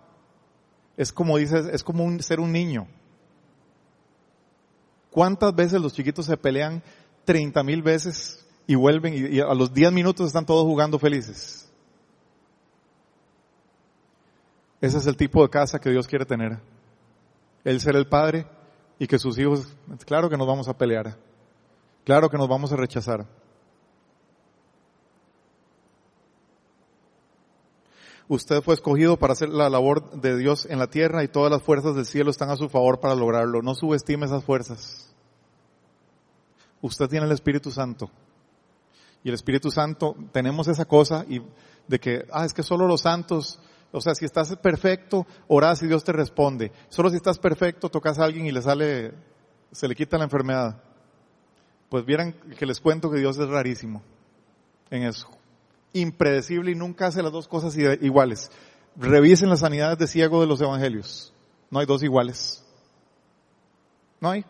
[0.96, 2.86] Es como dices, es como un, ser un niño.
[5.10, 6.82] ¿Cuántas veces los chiquitos se pelean
[7.24, 11.68] 30 mil veces y vuelven y, y a los 10 minutos están todos jugando felices?
[14.80, 16.58] Ese es el tipo de casa que Dios quiere tener.
[17.64, 18.46] Él ser el padre
[18.98, 19.68] y que sus hijos,
[20.06, 21.16] claro que nos vamos a pelear,
[22.04, 23.26] claro que nos vamos a rechazar.
[28.28, 31.62] Usted fue escogido para hacer la labor de Dios en la tierra y todas las
[31.62, 33.60] fuerzas del cielo están a su favor para lograrlo.
[33.60, 35.12] No subestime esas fuerzas.
[36.80, 38.10] Usted tiene el Espíritu Santo.
[39.22, 41.42] Y el Espíritu Santo, tenemos esa cosa y
[41.86, 43.60] de que, ah, es que solo los santos,
[43.92, 46.72] o sea, si estás perfecto, orás y Dios te responde.
[46.88, 49.12] Solo si estás perfecto, tocas a alguien y le sale,
[49.70, 50.82] se le quita la enfermedad.
[51.92, 54.00] Pues vieran que les cuento que Dios es rarísimo
[54.88, 55.28] en eso
[55.92, 58.50] impredecible y nunca hace las dos cosas iguales.
[58.96, 61.34] Revisen las sanidades de ciego de los evangelios.
[61.70, 62.64] No hay dos iguales.
[64.22, 64.46] No hay.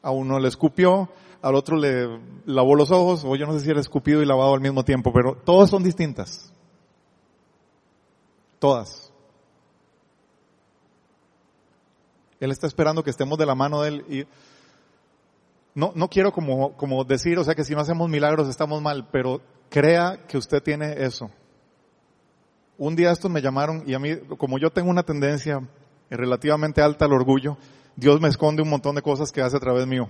[0.00, 1.10] A uno le escupió,
[1.42, 4.54] al otro le lavó los ojos, o yo no sé si era escupido y lavado
[4.54, 6.54] al mismo tiempo, pero todas son distintas.
[8.58, 9.12] Todas.
[12.40, 14.26] Él está esperando que estemos de la mano de Él y
[15.74, 19.08] no, no quiero como, como decir, o sea, que si no hacemos milagros estamos mal,
[19.10, 21.30] pero crea que usted tiene eso.
[22.78, 25.60] Un día estos me llamaron y a mí, como yo tengo una tendencia
[26.10, 27.56] relativamente alta al orgullo,
[27.96, 30.08] Dios me esconde un montón de cosas que hace a través mío.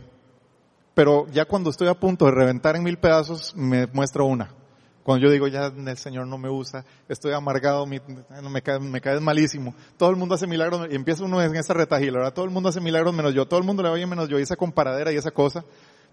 [0.95, 4.55] Pero ya cuando estoy a punto de reventar en mil pedazos, me muestra una.
[5.03, 8.01] Cuando yo digo, ya el Señor no me usa, estoy amargado, me,
[8.63, 9.75] cae, me cae malísimo.
[9.97, 12.35] Todo el mundo hace milagros y empieza uno en esa retajila, ¿verdad?
[12.35, 14.43] Todo el mundo hace milagros menos yo, todo el mundo le oye menos yo, y
[14.43, 15.65] esa comparadera y esa cosa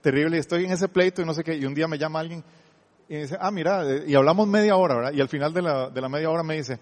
[0.02, 0.38] terrible.
[0.38, 2.44] Y estoy en ese pleito y no sé qué, y un día me llama alguien
[3.10, 5.12] y dice, ah, mira, eh, y hablamos media hora.
[5.12, 6.80] Y al final de la, de la media hora me dice,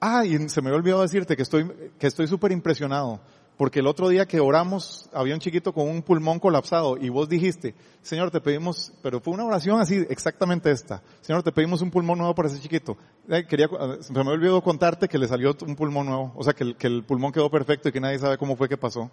[0.00, 3.20] ah, y se me había olvidado decirte que estoy, que estoy impresionado.
[3.56, 7.28] Porque el otro día que oramos, había un chiquito con un pulmón colapsado y vos
[7.28, 11.02] dijiste, Señor, te pedimos, pero fue una oración así, exactamente esta.
[11.20, 12.96] Señor, te pedimos un pulmón nuevo para ese chiquito.
[13.28, 13.68] Eh, quería,
[14.00, 16.32] se me olvidó contarte que le salió un pulmón nuevo.
[16.34, 19.08] O sea, que el, pulmón quedó perfecto y que nadie sabe cómo fue que pasó.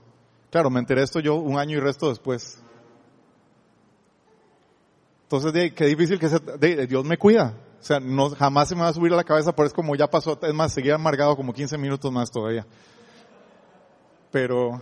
[0.50, 2.60] Claro, me enteré esto yo un año y resto después.
[5.24, 7.54] Entonces, de, qué difícil que sea, de, Dios me cuida.
[7.80, 9.96] O sea, no, jamás se me va a subir a la cabeza, por eso como
[9.96, 12.66] ya pasó, es más, seguía amargado como 15 minutos más todavía.
[14.32, 14.82] Pero,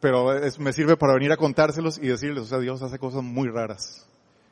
[0.00, 0.26] pero
[0.58, 4.06] me sirve para venir a contárselos y decirles, o sea, Dios hace cosas muy raras.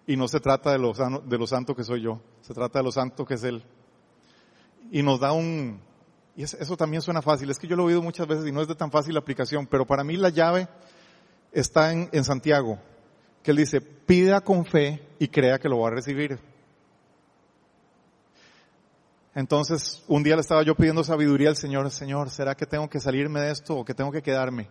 [0.07, 2.85] Y no se trata de lo, de lo santo que soy yo, se trata de
[2.85, 3.63] lo santo que es Él.
[4.91, 5.81] Y nos da un,
[6.37, 8.63] y eso también suena fácil, es que yo lo he oído muchas veces y no
[8.63, 10.69] es de tan fácil la aplicación, pero para mí la llave
[11.53, 12.79] está en, en Santiago,
[13.43, 16.39] que él dice, pida con fe y crea que lo va a recibir.
[19.35, 23.01] Entonces, un día le estaba yo pidiendo sabiduría al Señor, Señor, ¿será que tengo que
[23.01, 24.69] salirme de esto o que tengo que quedarme?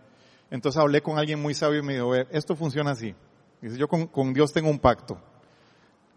[0.52, 3.16] Entonces hablé con alguien muy sabio y me dijo, esto funciona así.
[3.62, 5.18] Dice, yo con, con Dios tengo un pacto.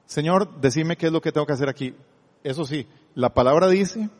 [0.07, 1.95] Señor, decime qué es lo que tengo que hacer aquí.
[2.43, 4.11] Eso sí, la palabra dice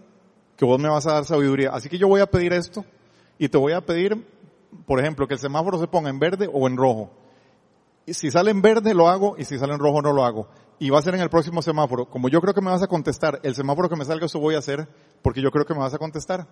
[0.57, 1.71] que vos me vas a dar sabiduría.
[1.71, 2.85] Así que yo voy a pedir esto
[3.39, 4.27] y te voy a pedir,
[4.87, 7.11] por ejemplo, que el semáforo se ponga en verde o en rojo.
[8.07, 10.49] Y si sale en verde lo hago y si sale en rojo no lo hago.
[10.79, 12.07] Y va a ser en el próximo semáforo.
[12.07, 14.55] Como yo creo que me vas a contestar, el semáforo que me salga eso voy
[14.55, 14.89] a hacer
[15.23, 16.47] porque yo creo que me vas a contestar.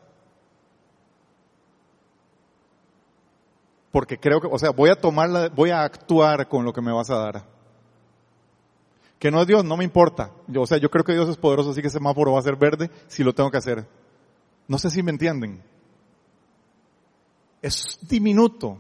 [3.91, 6.93] Porque creo que, o sea, voy a tomar voy a actuar con lo que me
[6.93, 7.45] vas a dar.
[9.19, 10.33] Que no es Dios, no me importa.
[10.49, 12.43] Yo, o sea, yo creo que Dios es poderoso, así que ese semáforo va a
[12.43, 13.87] ser verde si lo tengo que hacer.
[14.67, 15.63] No sé si me entienden.
[17.61, 18.79] Es diminuto.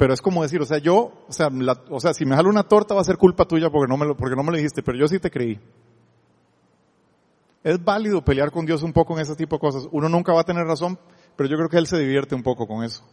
[0.00, 1.50] Pero es como decir, o sea, yo, o sea,
[1.90, 4.06] o sea, si me jalo una torta va a ser culpa tuya porque no me
[4.06, 5.60] lo, porque no me lo dijiste, pero yo sí te creí.
[7.62, 9.86] Es válido pelear con Dios un poco en ese tipo de cosas.
[9.92, 10.98] Uno nunca va a tener razón,
[11.36, 13.04] pero yo creo que Él se divierte un poco con eso.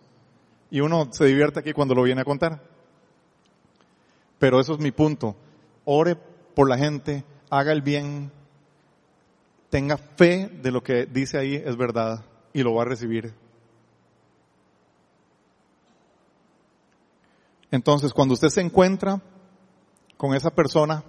[0.72, 2.64] Y uno se divierte aquí cuando lo viene a contar.
[4.40, 5.36] Pero eso es mi punto.
[5.84, 6.16] Ore
[6.56, 8.32] por la gente, haga el bien,
[9.70, 12.24] tenga fe de lo que dice ahí es verdad
[12.54, 13.34] y lo va a recibir.
[17.78, 19.22] Entonces, cuando usted se encuentra
[20.18, 21.04] con esa persona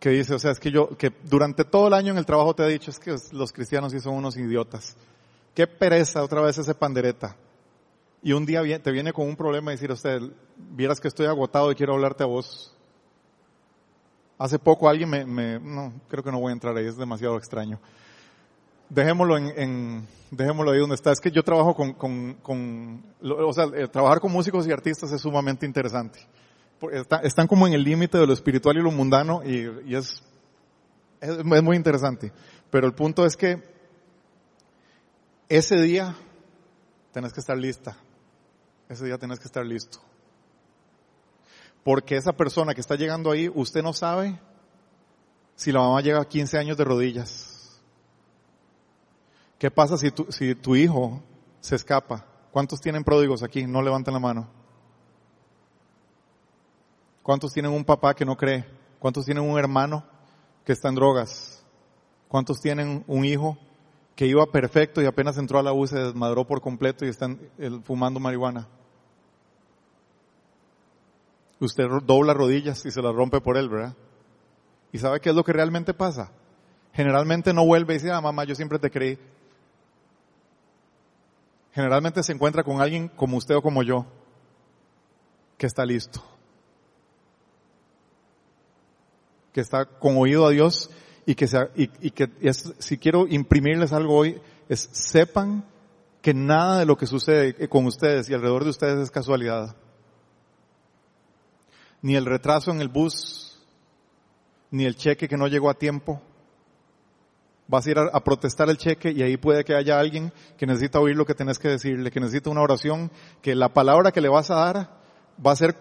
[0.00, 2.54] que dice, o sea, es que yo, que durante todo el año en el trabajo
[2.54, 4.96] te he dicho, es que los cristianos sí son unos idiotas.
[5.54, 7.36] Qué pereza otra vez ese pandereta.
[8.22, 10.22] Y un día te viene con un problema y decir, usted,
[10.56, 12.74] vieras que estoy agotado y quiero hablarte a vos.
[14.38, 17.36] Hace poco alguien me, me, no, creo que no voy a entrar ahí, es demasiado
[17.36, 17.78] extraño.
[18.90, 21.12] Dejémoslo en, en dejémoslo ahí donde está.
[21.12, 25.20] Es que yo trabajo con, con, con o sea, trabajar con músicos y artistas es
[25.20, 26.20] sumamente interesante.
[27.22, 30.22] están como en el límite de lo espiritual y lo mundano y, es,
[31.20, 32.32] es muy interesante.
[32.70, 33.62] Pero el punto es que
[35.48, 36.14] ese día
[37.12, 37.96] tenés que estar lista.
[38.88, 39.98] Ese día tenés que estar listo.
[41.84, 44.38] Porque esa persona que está llegando ahí, usted no sabe
[45.56, 47.47] si la mamá llega a 15 años de rodillas.
[49.58, 51.22] ¿Qué pasa si tu, si tu hijo
[51.60, 52.24] se escapa?
[52.52, 53.66] ¿Cuántos tienen pródigos aquí?
[53.66, 54.48] No levanten la mano.
[57.22, 58.64] ¿Cuántos tienen un papá que no cree?
[58.98, 60.04] ¿Cuántos tienen un hermano
[60.64, 61.64] que está en drogas?
[62.28, 63.58] ¿Cuántos tienen un hijo
[64.14, 67.38] que iba perfecto y apenas entró a la U se desmadró por completo y están
[67.84, 68.68] fumando marihuana?
[71.60, 73.96] usted dobla rodillas y se las rompe por él, ¿verdad?
[74.92, 76.30] ¿Y sabe qué es lo que realmente pasa?
[76.92, 79.18] Generalmente no vuelve y dice, ah, mamá, yo siempre te creí.
[81.72, 84.06] Generalmente se encuentra con alguien como usted o como yo,
[85.56, 86.22] que está listo.
[89.52, 90.90] Que está con oído a Dios
[91.26, 95.64] y que, sea, y, que es, si quiero imprimirles algo hoy, es sepan
[96.22, 99.76] que nada de lo que sucede con ustedes y alrededor de ustedes es casualidad
[102.02, 103.58] ni el retraso en el bus,
[104.70, 106.20] ni el cheque que no llegó a tiempo.
[107.68, 110.98] Vas a ir a, protestar el cheque y ahí puede que haya alguien que necesita
[111.00, 113.10] oír lo que tenés que decirle, que necesita una oración,
[113.42, 115.00] que la palabra que le vas a dar
[115.44, 115.76] va a ser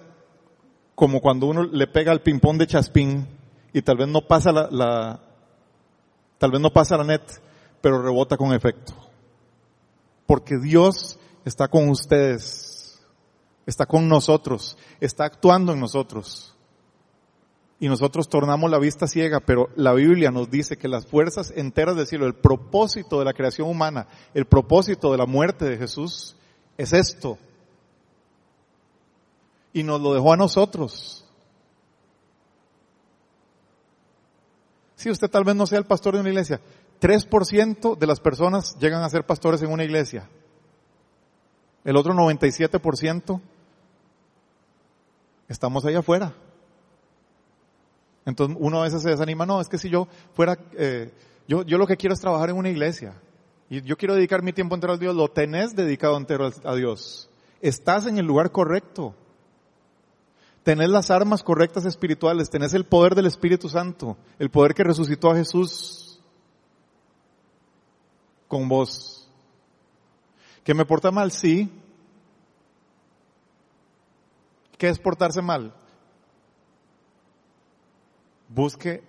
[0.95, 3.27] como cuando uno le pega al ping-pong de chaspín
[3.71, 5.21] y tal vez no pasa la, la,
[6.37, 7.23] tal vez no pasa la net,
[7.81, 8.93] pero rebota con efecto.
[10.25, 12.77] Porque Dios está con ustedes
[13.67, 16.55] está con nosotros, está actuando en nosotros.
[17.79, 21.95] Y nosotros tornamos la vista ciega, pero la Biblia nos dice que las fuerzas enteras
[21.95, 26.35] del cielo, el propósito de la creación humana, el propósito de la muerte de Jesús,
[26.75, 27.37] es esto.
[29.73, 31.23] Y nos lo dejó a nosotros.
[34.95, 36.59] Si usted tal vez no sea el pastor de una iglesia,
[36.99, 40.27] 3% de las personas llegan a ser pastores en una iglesia.
[41.83, 43.39] El otro 97%
[45.47, 46.33] estamos ahí afuera.
[48.27, 51.13] Entonces uno a veces se desanima, no, es que si yo fuera, eh,
[51.47, 53.19] yo, yo lo que quiero es trabajar en una iglesia.
[53.69, 57.29] Y yo quiero dedicar mi tiempo entero a Dios, lo tenés dedicado entero a Dios.
[57.61, 59.15] Estás en el lugar correcto.
[60.63, 65.31] Tenés las armas correctas espirituales, tenés el poder del Espíritu Santo, el poder que resucitó
[65.31, 66.21] a Jesús
[68.49, 69.29] con vos.
[70.65, 71.31] ¿Que me porta mal?
[71.31, 71.71] Sí,
[74.77, 75.73] ¿Qué es portarse mal?
[78.49, 79.03] Busque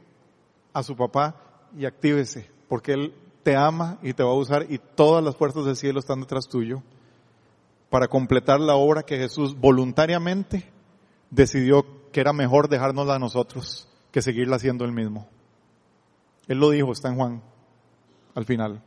[0.73, 1.37] a su papá
[1.77, 5.65] y actívese, porque Él te ama y te va a usar y todas las puertas
[5.65, 6.83] del cielo están detrás tuyo
[7.91, 10.71] para completar la obra que Jesús voluntariamente
[11.31, 15.29] decidió que era mejor dejárnosla a nosotros que seguirla haciendo Él mismo.
[16.47, 17.43] Él lo dijo, está en Juan,
[18.35, 18.83] al final.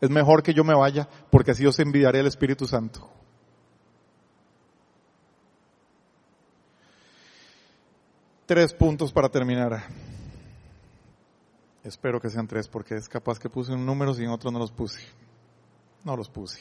[0.00, 3.08] Es mejor que yo me vaya porque así os envidiaré el Espíritu Santo.
[8.46, 9.82] Tres puntos para terminar.
[11.82, 14.60] Espero que sean tres porque es capaz que puse un número y en otro no
[14.60, 15.00] los puse.
[16.04, 16.60] No los puse.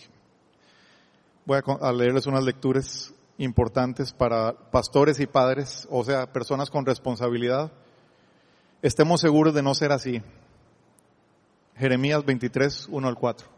[1.46, 7.72] Voy a leerles unas lecturas importantes para pastores y padres, o sea, personas con responsabilidad.
[8.82, 10.24] Estemos seguros de no ser así.
[11.76, 13.55] Jeremías 23, 1 al 4.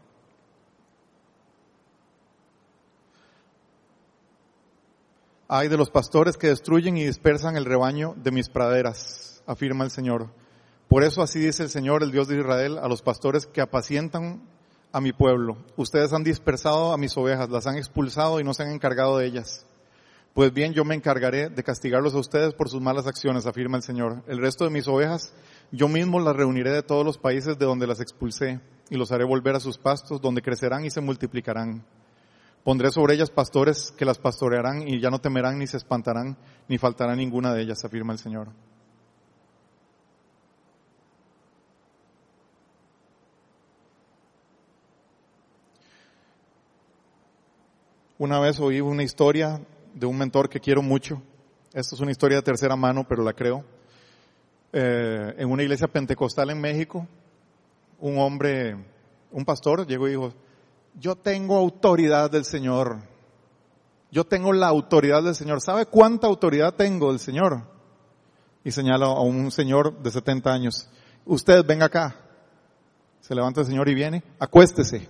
[5.50, 9.90] Hay de los pastores que destruyen y dispersan el rebaño de mis praderas, afirma el
[9.90, 10.28] Señor.
[10.88, 14.42] Por eso así dice el Señor, el Dios de Israel, a los pastores que apacientan
[14.92, 15.56] a mi pueblo.
[15.78, 19.24] Ustedes han dispersado a mis ovejas, las han expulsado y no se han encargado de
[19.24, 19.64] ellas.
[20.34, 23.82] Pues bien, yo me encargaré de castigarlos a ustedes por sus malas acciones, afirma el
[23.82, 24.22] Señor.
[24.26, 25.32] El resto de mis ovejas,
[25.72, 29.24] yo mismo las reuniré de todos los países de donde las expulsé y los haré
[29.24, 31.86] volver a sus pastos, donde crecerán y se multiplicarán
[32.68, 36.36] Pondré sobre ellas pastores que las pastorearán y ya no temerán ni se espantarán,
[36.68, 38.48] ni faltará ninguna de ellas, afirma el Señor.
[48.18, 49.62] Una vez oí una historia
[49.94, 51.22] de un mentor que quiero mucho.
[51.72, 53.64] Esto es una historia de tercera mano, pero la creo.
[54.74, 57.08] Eh, en una iglesia pentecostal en México,
[57.98, 58.76] un hombre,
[59.32, 60.34] un pastor, llegó y dijo,
[61.00, 62.98] yo tengo autoridad del Señor.
[64.10, 65.60] Yo tengo la autoridad del Señor.
[65.60, 67.62] ¿Sabe cuánta autoridad tengo del Señor?
[68.64, 70.88] Y señala a un señor de 70 años.
[71.24, 72.16] Usted venga acá.
[73.20, 74.22] Se levanta el señor y viene.
[74.38, 75.08] Acuéstese.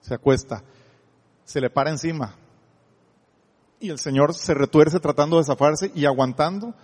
[0.00, 0.62] Se acuesta
[1.44, 2.34] se le para encima.
[3.78, 6.74] Y el Señor se retuerce tratando de zafarse y aguantando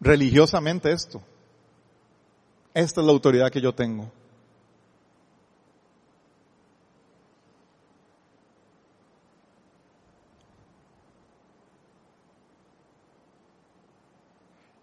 [0.00, 1.20] religiosamente esto.
[2.74, 4.10] Esta es la autoridad que yo tengo.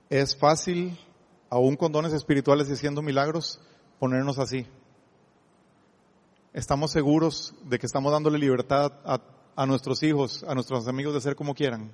[0.10, 1.00] Es fácil,
[1.50, 3.60] aún con dones espirituales y haciendo milagros,
[4.00, 4.68] ponernos así
[6.54, 8.94] estamos seguros de que estamos dándole libertad
[9.56, 11.92] a, nuestros hijos, a nuestros amigos de ser como quieran.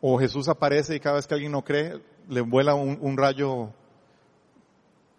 [0.00, 3.72] O Jesús aparece y cada vez que alguien no cree, le vuela un, rayo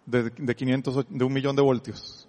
[0.06, 2.26] de, de 500, de un millón de voltios.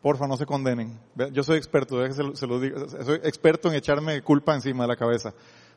[0.00, 0.98] Porfa, no se condenen.
[1.32, 5.32] Yo soy experto, se, se lo soy experto en echarme culpa encima de la cabeza.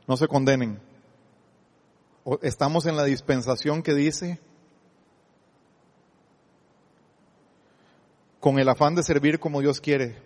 [0.07, 0.79] No se condenen.
[2.41, 4.39] Estamos en la dispensación que dice
[8.39, 10.21] con el afán de servir como Dios quiere.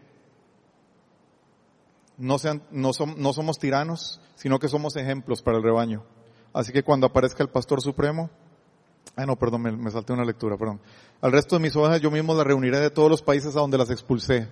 [2.17, 6.03] No, sean, no, no somos tiranos, sino que somos ejemplos para el rebaño.
[6.53, 8.29] Así que cuando aparezca el pastor supremo,
[9.15, 10.81] ah no, perdón, me, salté una lectura, perdón.
[11.21, 13.77] Al resto de mis ovejas yo mismo las reuniré de todos los países a donde
[13.77, 14.49] las expulsé.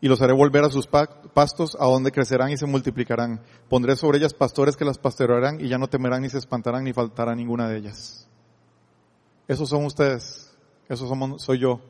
[0.00, 3.40] Y los haré volver a sus pastos, a donde crecerán y se multiplicarán.
[3.68, 6.92] Pondré sobre ellas pastores que las pastorearán y ya no temerán ni se espantarán ni
[6.92, 8.28] faltará ninguna de ellas.
[9.48, 10.54] Esos son ustedes.
[10.88, 11.80] Esos somos, soy yo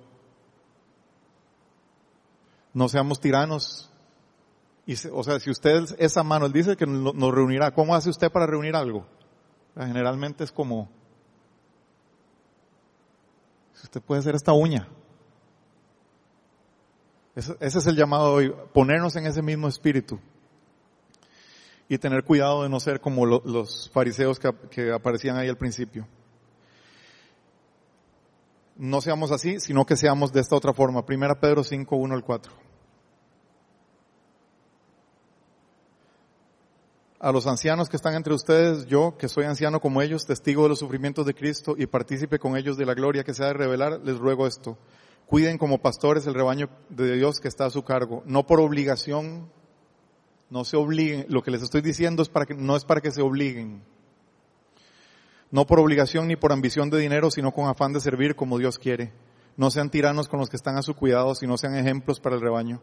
[2.74, 3.88] no seamos tiranos.
[4.84, 7.70] Y o sea, si usted esa mano, él dice que nos reunirá.
[7.70, 9.06] ¿Cómo hace usted para reunir algo?
[9.76, 10.90] Generalmente es como,
[13.82, 14.88] usted puede hacer esta uña.
[17.36, 20.20] Ese, es el llamado hoy, ponernos en ese mismo espíritu
[21.88, 26.06] y tener cuidado de no ser como los fariseos que, aparecían ahí al principio.
[28.76, 31.04] No seamos así, sino que seamos de esta otra forma.
[31.04, 32.64] Primera Pedro 5, 1 al 4.
[37.24, 40.68] a los ancianos que están entre ustedes, yo, que soy anciano como ellos, testigo de
[40.68, 43.54] los sufrimientos de Cristo y partícipe con ellos de la gloria que se ha de
[43.54, 44.76] revelar, les ruego esto.
[45.26, 49.48] Cuiden como pastores el rebaño de Dios que está a su cargo, no por obligación,
[50.50, 51.26] no se obliguen.
[51.28, 53.82] Lo que les estoy diciendo es para que, no es para que se obliguen.
[55.50, 58.78] No por obligación ni por ambición de dinero, sino con afán de servir como Dios
[58.78, 59.12] quiere.
[59.56, 62.42] No sean tiranos con los que están a su cuidado, sino sean ejemplos para el
[62.42, 62.80] rebaño.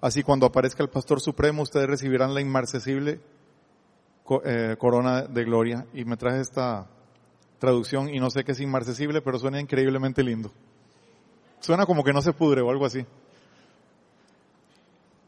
[0.00, 3.20] Así cuando aparezca el pastor supremo, ustedes recibirán la inmarcesible
[4.44, 5.86] eh, corona de gloria.
[5.92, 6.88] Y me traje esta
[7.58, 10.50] traducción y no sé qué es inmarcesible, pero suena increíblemente lindo.
[11.64, 13.06] Suena como que no se pudre o algo así.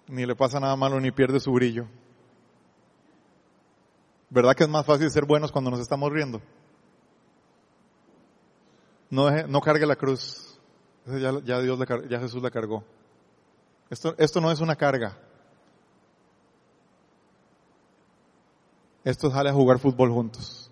[0.07, 1.87] Ni le pasa nada malo ni pierde su brillo.
[4.29, 6.43] ¿Verdad que es más fácil ser buenos cuando nos estamos riendo?
[9.09, 10.61] No, no cargue la cruz.
[11.07, 12.85] Ya, ya, Dios ya Jesús la cargó.
[13.89, 15.17] Esto, esto no es una carga.
[19.05, 20.66] Esto sale a jugar fútbol juntos.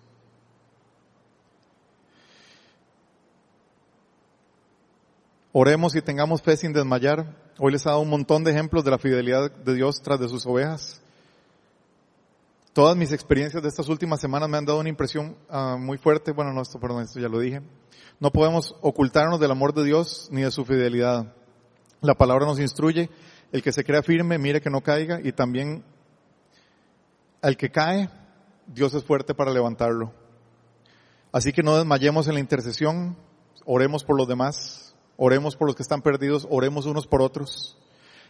[5.57, 7.33] Oremos y tengamos fe sin desmayar.
[7.59, 10.27] Hoy les he dado un montón de ejemplos de la fidelidad de Dios tras de
[10.27, 11.01] sus ovejas.
[12.73, 16.33] Todas mis experiencias de estas últimas semanas me han dado una impresión ah, muy fuerte.
[16.33, 17.61] Bueno, no, esto, perdón, esto ya lo dije.
[18.19, 21.33] No podemos ocultarnos del amor de Dios ni de su fidelidad.
[22.01, 23.09] La palabra nos instruye.
[23.53, 25.21] El que se crea firme, mire que no caiga.
[25.23, 25.85] Y también
[27.41, 28.09] al que cae,
[28.67, 30.11] Dios es fuerte para levantarlo.
[31.31, 33.15] Así que no desmayemos en la intercesión,
[33.63, 34.84] oremos por los demás,
[35.17, 37.77] oremos por los que están perdidos, oremos unos por otros.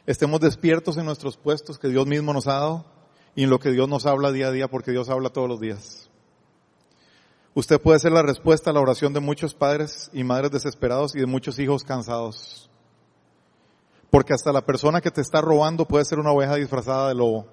[0.06, 2.86] Estemos despiertos en nuestros puestos que Dios mismo nos ha dado
[3.36, 5.60] y en lo que Dios nos habla día a día porque Dios habla todos los
[5.60, 6.10] días.
[7.56, 11.20] Usted puede ser la respuesta a la oración de muchos padres y madres desesperados y
[11.20, 12.70] de muchos hijos cansados.
[14.10, 17.48] Porque hasta la persona que te está robando puede ser una oveja disfrazada de lobo.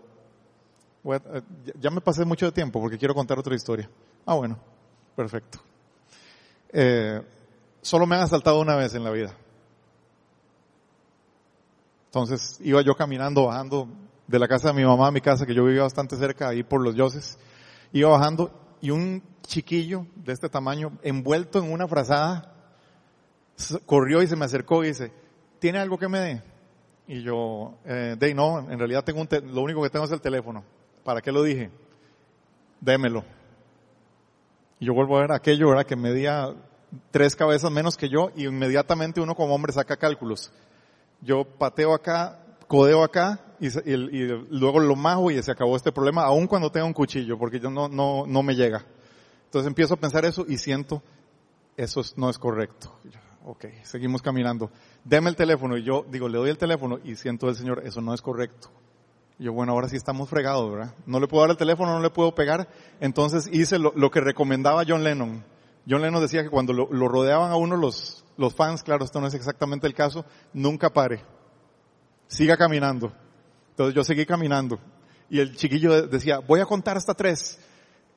[1.04, 1.42] Eh,
[1.80, 3.88] ya me pasé mucho de tiempo porque quiero contar otra historia.
[4.26, 4.58] Ah, bueno,
[5.16, 5.60] perfecto.
[6.72, 7.20] Eh,
[7.82, 9.36] solo me han asaltado una vez en la vida.
[12.06, 13.88] Entonces iba yo caminando, bajando
[14.26, 16.62] de la casa de mi mamá a mi casa, que yo vivía bastante cerca, ahí
[16.62, 17.38] por los Yoses.
[17.92, 22.54] Iba bajando y un chiquillo de este tamaño, envuelto en una frazada,
[23.86, 25.12] corrió y se me acercó y dice,
[25.58, 26.42] ¿tiene algo que me dé?
[27.08, 30.20] Y yo, eh, de no, en realidad tengo un lo único que tengo es el
[30.20, 30.64] teléfono.
[31.04, 31.70] ¿Para qué lo dije?
[32.80, 33.24] Démelo.
[34.78, 35.84] Y yo vuelvo a ver aquello, ¿verdad?
[35.84, 36.54] Que medía
[37.10, 40.52] tres cabezas menos que yo y inmediatamente uno como hombre saca cálculos.
[41.20, 43.68] Yo pateo acá, codeo acá y,
[44.50, 47.70] luego lo majo y se acabó este problema, aun cuando tengo un cuchillo, porque yo
[47.70, 48.84] no, no, no me llega.
[49.44, 51.02] Entonces empiezo a pensar eso y siento,
[51.76, 52.92] eso no es correcto.
[53.44, 54.70] Ok, seguimos caminando.
[55.04, 58.00] Deme el teléfono y yo digo, le doy el teléfono y siento el Señor, eso
[58.00, 58.70] no es correcto.
[59.38, 60.94] Yo, bueno, ahora sí estamos fregados, ¿verdad?
[61.06, 62.68] No le puedo dar el teléfono, no le puedo pegar.
[63.00, 65.44] Entonces hice lo que recomendaba John Lennon.
[65.88, 69.20] John Lennon decía que cuando lo, lo, rodeaban a uno los, los fans, claro, esto
[69.20, 71.24] no es exactamente el caso, nunca pare.
[72.28, 73.12] Siga caminando.
[73.70, 74.78] Entonces yo seguí caminando.
[75.28, 77.58] Y el chiquillo decía, voy a contar hasta tres.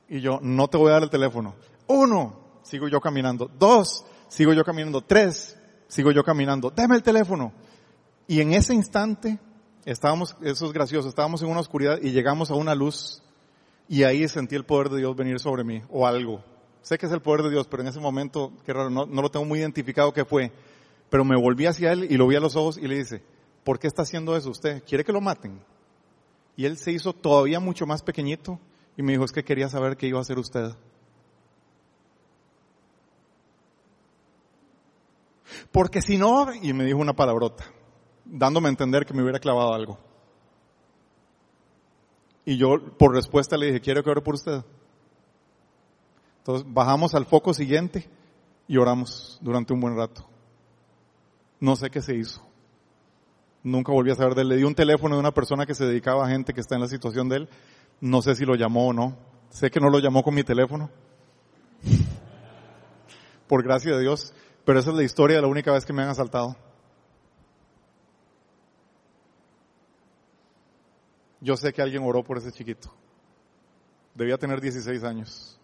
[0.10, 1.56] Y yo, no te voy a dar el teléfono.
[1.88, 3.50] Uno, sigo yo caminando.
[3.58, 5.02] Dos, sigo yo caminando.
[5.02, 5.58] Tres,
[5.88, 6.70] sigo yo caminando.
[6.70, 7.54] Deme el teléfono.
[8.28, 9.40] Y en ese instante,
[9.86, 13.24] estábamos, eso es gracioso, estábamos en una oscuridad y llegamos a una luz.
[13.88, 16.44] Y ahí sentí el poder de Dios venir sobre mí, o algo.
[16.86, 19.32] Sé que es el poder de Dios, pero en ese momento, qué raro, no, lo
[19.32, 20.52] tengo muy identificado qué fue.
[21.10, 23.24] Pero me volví hacia él y lo vi a los ojos y le dice,
[23.64, 24.84] ¿por qué está haciendo eso usted?
[24.84, 25.60] ¿Quiere que lo maten?
[26.56, 28.60] Y él se hizo todavía mucho más pequeñito
[28.96, 30.76] y me dijo, es que quería saber qué iba a hacer usted.
[35.72, 37.66] Porque si no, y me dijo una palabrota,
[38.26, 39.98] dándome a entender que me hubiera clavado algo.
[42.46, 44.64] Y yo, por respuesta, le dije, ¿quiere que ore por usted?
[46.46, 48.08] Entonces, bajamos al foco siguiente
[48.68, 50.30] y oramos durante un buen rato.
[51.60, 52.40] No sé qué se hizo.
[53.64, 54.50] Nunca volví a saber de él.
[54.50, 56.82] Le di un teléfono de una persona que se dedicaba a gente que está en
[56.82, 57.50] la situación de él.
[58.00, 59.18] No sé si lo llamó o no.
[59.50, 60.92] Sé que no lo llamó con mi teléfono.
[63.48, 64.32] Por gracia de Dios.
[64.66, 66.56] Pero esa es la historia de la única vez que me han asaltado.
[71.42, 72.94] Yo sé que alguien oró por ese chiquito.
[74.14, 75.60] Debía tener 16 años.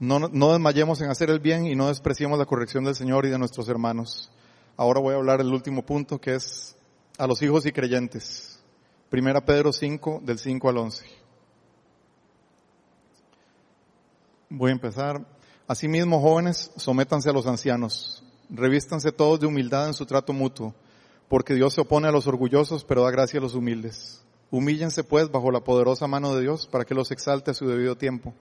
[0.00, 0.18] No,
[0.52, 3.68] desmayemos en hacer el bien y no despreciemos la corrección del Señor y de nuestros
[3.68, 4.32] hermanos.
[4.78, 6.74] Ahora voy a hablar del último punto que es
[7.18, 8.64] a los hijos y creyentes.
[9.10, 11.04] Primera Pedro 5, del 5 al 11.
[14.48, 15.22] Voy a empezar.
[15.68, 18.24] Asimismo, jóvenes, sométanse a los ancianos.
[18.48, 20.74] Revístanse todos de humildad en su trato mutuo,
[21.28, 24.24] porque Dios se opone a los orgullosos, pero da gracia a los humildes.
[24.50, 27.96] Humíllense pues bajo la poderosa mano de Dios para que los exalte a su debido
[27.96, 28.34] tiempo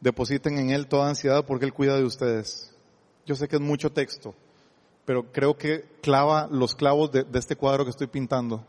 [0.00, 2.74] depositen en Él toda ansiedad porque Él cuida de ustedes.
[3.26, 4.34] Yo sé que es mucho texto,
[5.04, 8.64] pero creo que clava los clavos de, este cuadro que estoy pintando.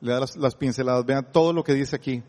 [0.00, 1.04] Le da las, pinceladas.
[1.04, 2.22] Vean todo lo que dice aquí.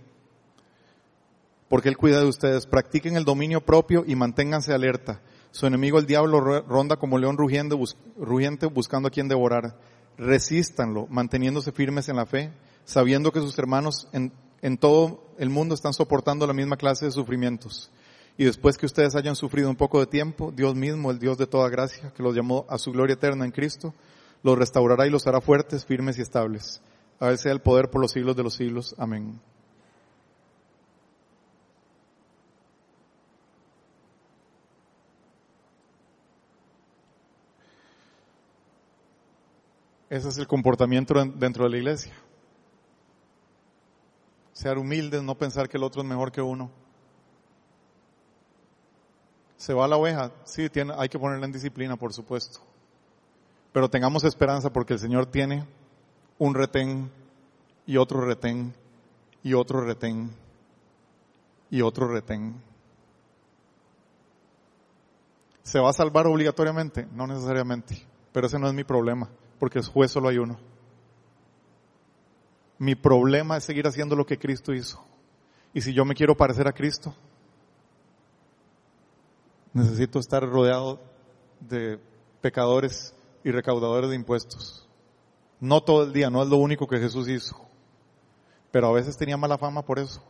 [1.67, 2.65] Porque Él cuida de ustedes.
[2.65, 5.21] Practiquen el dominio propio y manténganse alerta.
[5.51, 7.75] Su enemigo el diablo ronda como león rugiente,
[8.17, 9.77] rugiente buscando a quien devorar.
[10.17, 12.51] Resístanlo, manteniéndose firmes en la fe,
[12.85, 17.91] sabiendo que sus hermanos en todo el mundo están soportando la misma clase de sufrimientos.
[18.37, 21.47] Y después que ustedes hayan sufrido un poco de tiempo, Dios mismo, el Dios de
[21.47, 23.95] toda gracia, que los llamó a su gloria eterna en Cristo,
[24.43, 26.81] los restaurará y los hará fuertes, firmes y estables.
[27.19, 28.93] A Él sea el poder por los siglos de los siglos.
[28.99, 29.41] Amén.
[40.09, 42.13] Ese es el comportamiento dentro de la iglesia.
[44.53, 46.71] Ser humildes, no pensar que el otro es mejor que uno.
[49.57, 52.59] Se va la oveja, sí, tiene, hay que ponerla en disciplina, por supuesto.
[53.73, 55.65] Pero tengamos esperanza porque el Señor tiene
[56.37, 57.11] un retén
[57.85, 58.73] y otro retén
[59.43, 60.31] y otro retén
[61.69, 62.61] y otro retén.
[65.63, 67.07] ¿Se va a salvar obligatoriamente?
[67.11, 68.01] No necesariamente,
[68.31, 69.29] pero ese no es mi problema,
[69.59, 70.57] porque es juez solo hay uno.
[72.77, 75.03] Mi problema es seguir haciendo lo que Cristo hizo.
[75.73, 77.13] Y si yo me quiero parecer a Cristo,
[79.73, 80.99] necesito estar rodeado
[81.59, 81.99] de
[82.41, 83.13] pecadores
[83.43, 84.87] y recaudadores de impuestos.
[85.59, 87.55] No todo el día, no es lo único que Jesús hizo,
[88.71, 90.21] pero a veces tenía mala fama por eso.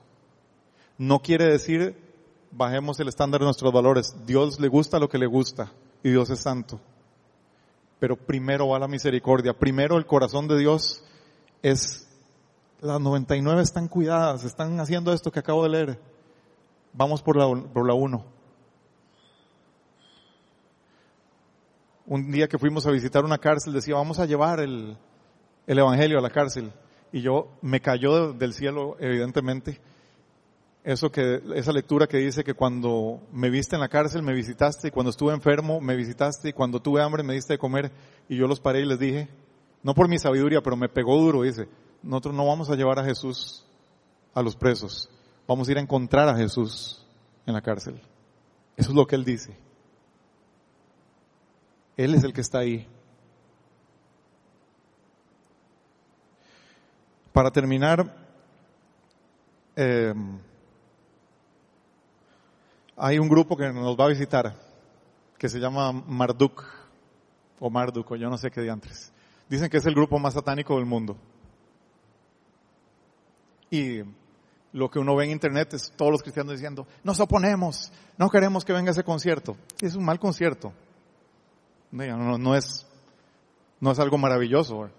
[0.97, 2.07] No quiere decir
[2.51, 4.15] bajemos el estándar de nuestros valores.
[4.25, 5.71] Dios le gusta lo que le gusta
[6.03, 6.79] y Dios es santo.
[7.99, 11.03] Pero primero va la misericordia, primero el corazón de Dios
[11.63, 12.07] es,
[12.79, 15.99] las 99 están cuidadas, están haciendo esto que acabo de leer.
[16.93, 17.93] Vamos por la, por la
[22.07, 24.97] un día que fuimos a visitar una cárcel decía, vamos a llevar el,
[25.67, 26.71] el Evangelio a la cárcel.
[27.11, 29.79] Y yo me cayó del cielo, evidentemente,
[30.83, 34.87] eso que, esa lectura que dice que cuando me viste en la cárcel me visitaste
[34.87, 37.91] y cuando estuve enfermo me visitaste y cuando tuve hambre me diste de comer
[38.29, 39.27] y yo los paré y les dije,
[39.83, 41.67] no por mi sabiduría, pero me pegó duro, dice,
[42.01, 43.65] nosotros no vamos a llevar a Jesús
[44.33, 45.09] a los presos,
[45.45, 47.05] vamos a ir a encontrar a Jesús
[47.45, 48.01] en la cárcel.
[48.77, 49.66] Eso es lo que él dice.
[51.97, 52.87] Él es el que está ahí.
[57.33, 58.15] Para terminar,
[59.75, 60.13] eh,
[62.95, 64.55] hay un grupo que nos va a visitar
[65.37, 66.63] que se llama Marduk
[67.59, 69.11] o Marduk o yo no sé qué diantres.
[69.49, 71.17] Dicen que es el grupo más satánico del mundo.
[73.69, 74.01] Y
[74.73, 78.65] lo que uno ve en internet es todos los cristianos diciendo, nos oponemos, no queremos
[78.65, 79.57] que venga ese concierto.
[79.81, 80.73] Es un mal concierto.
[81.91, 82.85] No, es,
[83.79, 84.89] no es algo maravilloso.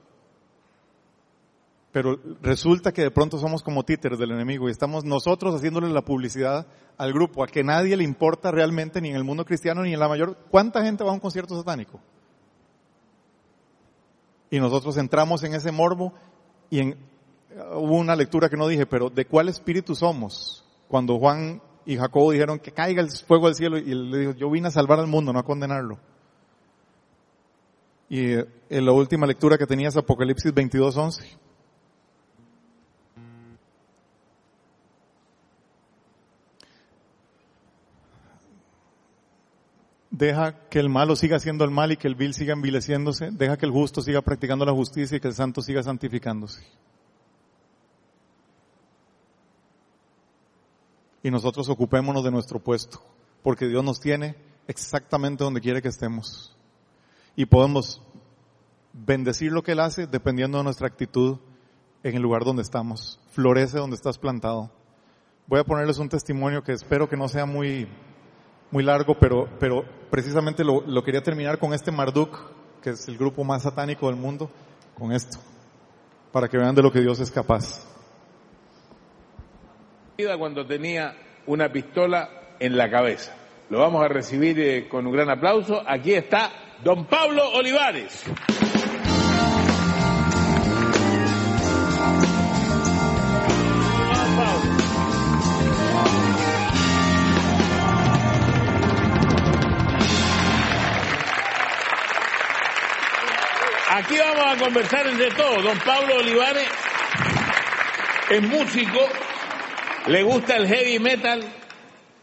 [1.93, 6.03] Pero resulta que de pronto somos como títeres del enemigo y estamos nosotros haciéndole la
[6.03, 6.66] publicidad
[6.97, 10.01] al grupo, a que nadie le importa realmente ni en el mundo cristiano ni en
[10.01, 10.36] la mayor.
[10.51, 12.01] ¿Cuánta gente va a un concierto satánico?
[14.51, 16.12] Y nosotros entramos en ese morbo
[16.70, 16.97] y en,
[17.74, 20.64] hubo una lectura que no dije, pero ¿de cuál espíritu somos?
[20.89, 24.32] Cuando Juan y Jacobo dijeron que caiga el fuego del cielo y él le dijo,
[24.32, 25.99] yo vine a salvar al mundo, no a condenarlo.
[28.09, 31.38] Y en la última lectura que tenía es Apocalipsis 22.11.
[40.18, 43.30] Deja que el malo siga haciendo el mal y que el vil siga envileciéndose.
[43.30, 46.61] Deja que el justo siga practicando la justicia y que el santo siga santificándose.
[51.22, 53.00] Y nosotros ocupémonos de nuestro puesto,
[53.44, 54.34] porque Dios nos tiene
[54.66, 56.57] exactamente donde quiere que estemos.
[57.39, 58.03] Y podemos
[58.93, 61.39] bendecir lo que Él hace dependiendo de nuestra actitud
[62.03, 63.20] en el lugar donde estamos.
[63.30, 64.72] Florece donde estás plantado.
[65.47, 67.86] Voy a ponerles un testimonio que espero que no sea muy
[68.72, 72.36] muy largo, pero, pero precisamente lo, lo quería terminar con este Marduk,
[72.82, 74.51] que es el grupo más satánico del mundo,
[74.99, 75.39] con esto,
[76.32, 77.86] para que vean de lo que Dios es capaz.
[80.16, 81.14] Cuando tenía
[81.47, 83.32] una pistola en la cabeza.
[83.70, 85.80] Lo vamos a recibir eh, con un gran aplauso.
[85.86, 86.51] Aquí está
[86.83, 88.24] don Pablo Olivares.
[103.91, 105.64] Aquí vamos a conversar entre todos.
[105.64, 106.68] Don Pablo Olivares
[108.31, 109.09] es músico,
[110.07, 111.43] le gusta el heavy metal,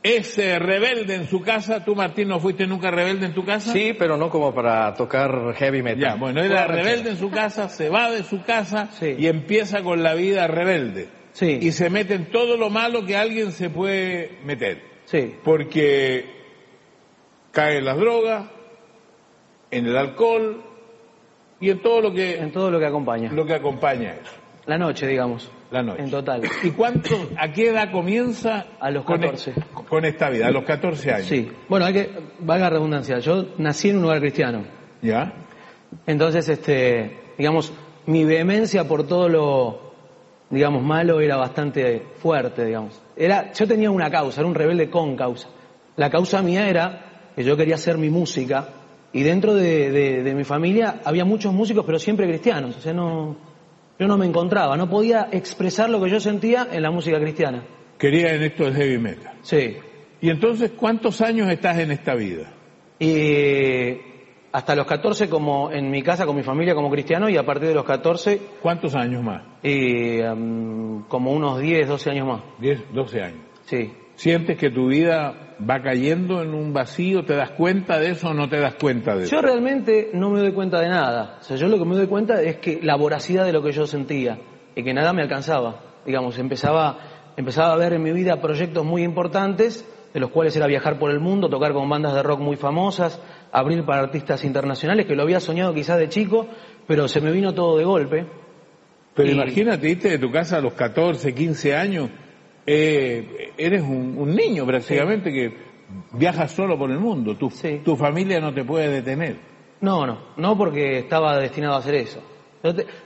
[0.06, 1.84] es eh, rebelde en su casa.
[1.84, 3.74] ¿Tú, Martín, no fuiste nunca rebelde en tu casa?
[3.74, 6.00] Sí, pero no como para tocar heavy metal.
[6.00, 10.04] Ya, bueno, era rebelde en su casa, se va de su casa y empieza con
[10.04, 11.10] la vida rebelde.
[11.32, 11.58] Sí.
[11.60, 14.84] Y se mete en todo lo malo que alguien se puede meter.
[15.06, 15.36] Sí.
[15.44, 16.26] Porque
[17.52, 18.46] cae en las drogas,
[19.72, 20.64] en el alcohol,
[21.60, 24.36] y en todo lo que en todo lo que acompaña lo que acompaña eso
[24.66, 26.04] la noche digamos la noche.
[26.04, 26.42] En total.
[26.64, 29.54] Y cuánto a qué edad comienza a los 14
[29.88, 31.28] con, esta vida a los 14 años.
[31.28, 31.52] Sí.
[31.70, 32.10] Bueno hay que
[32.40, 34.64] valga redundancia yo nací en un lugar cristiano.
[35.02, 35.34] Ya
[36.08, 37.74] entonces este digamos
[38.06, 39.94] mi vehemencia por todo lo
[40.50, 43.02] digamos malo era bastante fuerte digamos.
[43.16, 45.50] Era yo tenía una causa era un rebelde con causa.
[45.96, 48.70] La causa mía era que yo quería hacer mi música
[49.16, 52.76] y dentro de, mi familia había muchos músicos, pero siempre cristianos.
[52.76, 53.38] O sea, no,
[54.00, 57.64] yo no me encontraba, no podía expresar lo que yo sentía en la música cristiana.
[57.98, 59.34] Quería en esto del heavy metal.
[59.42, 59.78] Sí.
[60.22, 62.52] ¿Y entonces cuántos años estás en esta vida?
[63.00, 63.98] Y
[64.52, 67.70] hasta los 14 como en mi casa con mi familia como cristiano y a partir
[67.70, 68.42] de los 14...
[68.62, 69.44] ¿Cuántos años más?
[69.64, 72.42] Y, um, como unos 10, 12 años más.
[72.60, 73.40] 10, 12 años.
[73.66, 73.92] Sí.
[74.16, 77.26] ¿Sientes que tu vida va cayendo en un vacío?
[77.26, 79.36] ¿Te das cuenta de eso o no te das cuenta de eso?
[79.36, 81.38] Yo realmente no me doy cuenta de nada.
[81.42, 83.72] O sea, yo lo que me doy cuenta es que la voracidad de lo que
[83.72, 84.40] yo sentía
[84.74, 85.82] y que nada me alcanzaba.
[86.06, 86.98] Digamos, empezaba,
[87.36, 91.12] empezaba a ver en mi vida proyectos muy importantes, de los cuales era viajar por
[91.12, 93.22] el mundo, tocar con bandas de rock muy famosas,
[93.52, 96.48] abrir para artistas internacionales, que lo había soñado quizás de chico,
[96.88, 98.26] pero se me vino todo de golpe.
[99.14, 102.10] Pero imagínate, irte de tu casa a los 14, 15 años
[102.66, 105.54] eh, eres un, niño prácticamente que
[106.14, 107.38] viajas solo por el mundo.
[107.38, 107.52] Tu,
[107.84, 109.38] tu familia no te puede detener.
[109.82, 112.22] No, no, no porque estaba destinado a hacer eso.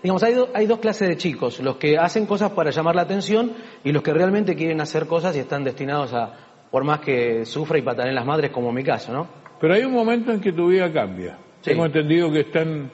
[0.01, 3.53] digamos, hay, hay dos clases de chicos, los que hacen cosas para llamar la atención
[3.83, 6.33] y los que realmente quieren hacer cosas y están destinados a,
[6.71, 9.27] por más que sufra y pateen las madres, como en mi caso, ¿no?
[9.59, 11.37] Pero hay un momento en que tu vida cambia.
[11.61, 11.71] Sí.
[11.71, 12.89] Tengo entendido que están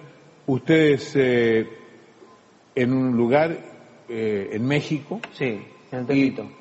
[0.47, 1.67] ustedes eh,
[2.73, 3.55] en un lugar
[4.09, 5.19] eh, en México.
[5.31, 5.61] Sí,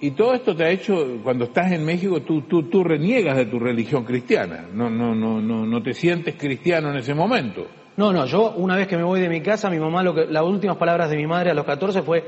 [0.01, 3.47] y todo esto te ha hecho, cuando estás en México, tú, tú, tú reniegas de
[3.47, 4.67] tu religión cristiana.
[4.73, 7.67] No, no, no, no, no te sientes cristiano en ese momento.
[7.97, 10.27] No, no, yo una vez que me voy de mi casa, mi mamá, lo que,
[10.27, 12.25] las últimas palabras de mi madre a los 14 fue,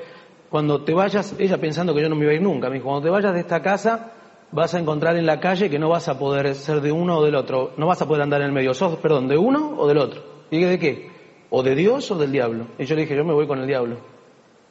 [0.49, 2.87] cuando te vayas, ella pensando que yo no me iba a ir nunca, me dijo,
[2.87, 4.13] cuando te vayas de esta casa,
[4.53, 7.25] vas a encontrar en la calle que no vas a poder ser de uno o
[7.25, 9.89] del otro, no vas a poder andar en el medio, sos, perdón, de uno o
[9.89, 10.23] del otro.
[10.51, 11.11] Y dije, ¿de qué?
[11.51, 12.69] ¿O de Dios o del diablo?
[12.79, 13.97] Y yo le dije, yo me voy con el diablo.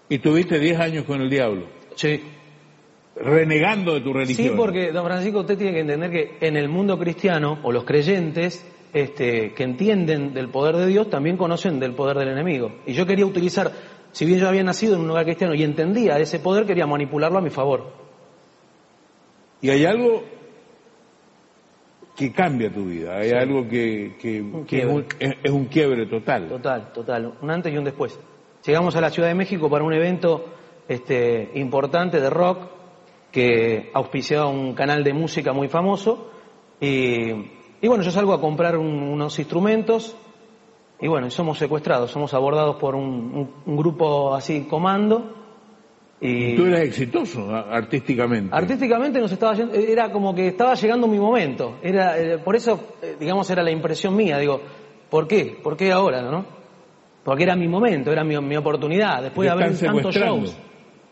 [0.07, 2.21] Y tuviste 10 años con el diablo, Sí,
[3.15, 4.49] renegando de tu religión.
[4.49, 7.83] Sí, porque, don Francisco, usted tiene que entender que en el mundo cristiano, o los
[7.85, 12.71] creyentes, este, que entienden del poder de Dios, también conocen del poder del enemigo.
[12.85, 13.71] Y yo quería utilizar,
[14.11, 17.37] si bien yo había nacido en un lugar cristiano y entendía ese poder, quería manipularlo
[17.37, 17.91] a mi favor.
[19.61, 20.23] Y hay algo
[22.15, 26.05] que cambia tu vida, hay algo que, que- Un que es, un, es un quiebre
[26.05, 26.47] total.
[26.47, 27.33] Total, total.
[27.41, 28.17] Un antes y un después.
[28.65, 30.45] Llegamos a la Ciudad de México para un evento
[30.87, 32.59] este, importante de rock
[33.31, 36.29] que auspiciaba un canal de música muy famoso.
[36.79, 37.29] Y,
[37.81, 40.15] y bueno, yo salgo a comprar un- unos instrumentos
[40.99, 45.33] y bueno, y somos secuestrados, somos abordados por un, un- un grupo así, comando.
[46.21, 48.55] Y Tú eras exitoso artísticamente.
[48.55, 51.75] artísticamente nos estaba era como que estaba llegando mi momento.
[51.83, 54.37] Era, eh, por eso, eh, digamos, era la impresión mía.
[54.37, 54.61] Digo,
[55.09, 55.57] ¿por qué?
[55.61, 56.45] ¿Por qué ahora, no?
[57.23, 59.23] Porque era mi momento, era mi, mi oportunidad.
[59.23, 60.57] Después de haber tantos shows.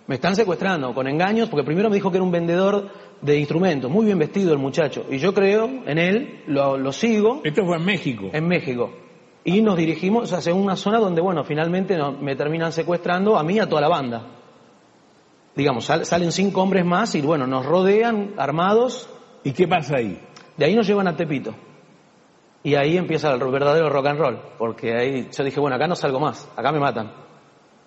[0.07, 2.89] Me están secuestrando con engaños, porque primero me dijo que era un vendedor
[3.21, 5.05] de instrumentos, muy bien vestido el muchacho.
[5.09, 8.29] Y yo creo en él, lo, lo sigo Esto fue en México.
[8.33, 8.91] en México.
[9.45, 13.55] Y nos dirigimos hacia una zona donde, bueno, finalmente no- me terminan secuestrando a mí
[13.55, 14.27] y a toda la banda.
[15.55, 19.09] Digamos, sal- salen cinco hombres más y, bueno, nos rodean armados.
[19.43, 20.19] ¿Y qué pasa ahí?
[20.57, 21.53] De ahí nos llevan a Tepito.
[22.63, 24.39] Y ahí empieza el verdadero rock and roll.
[24.57, 27.11] Porque ahí yo dije, bueno, acá no salgo más, acá me matan.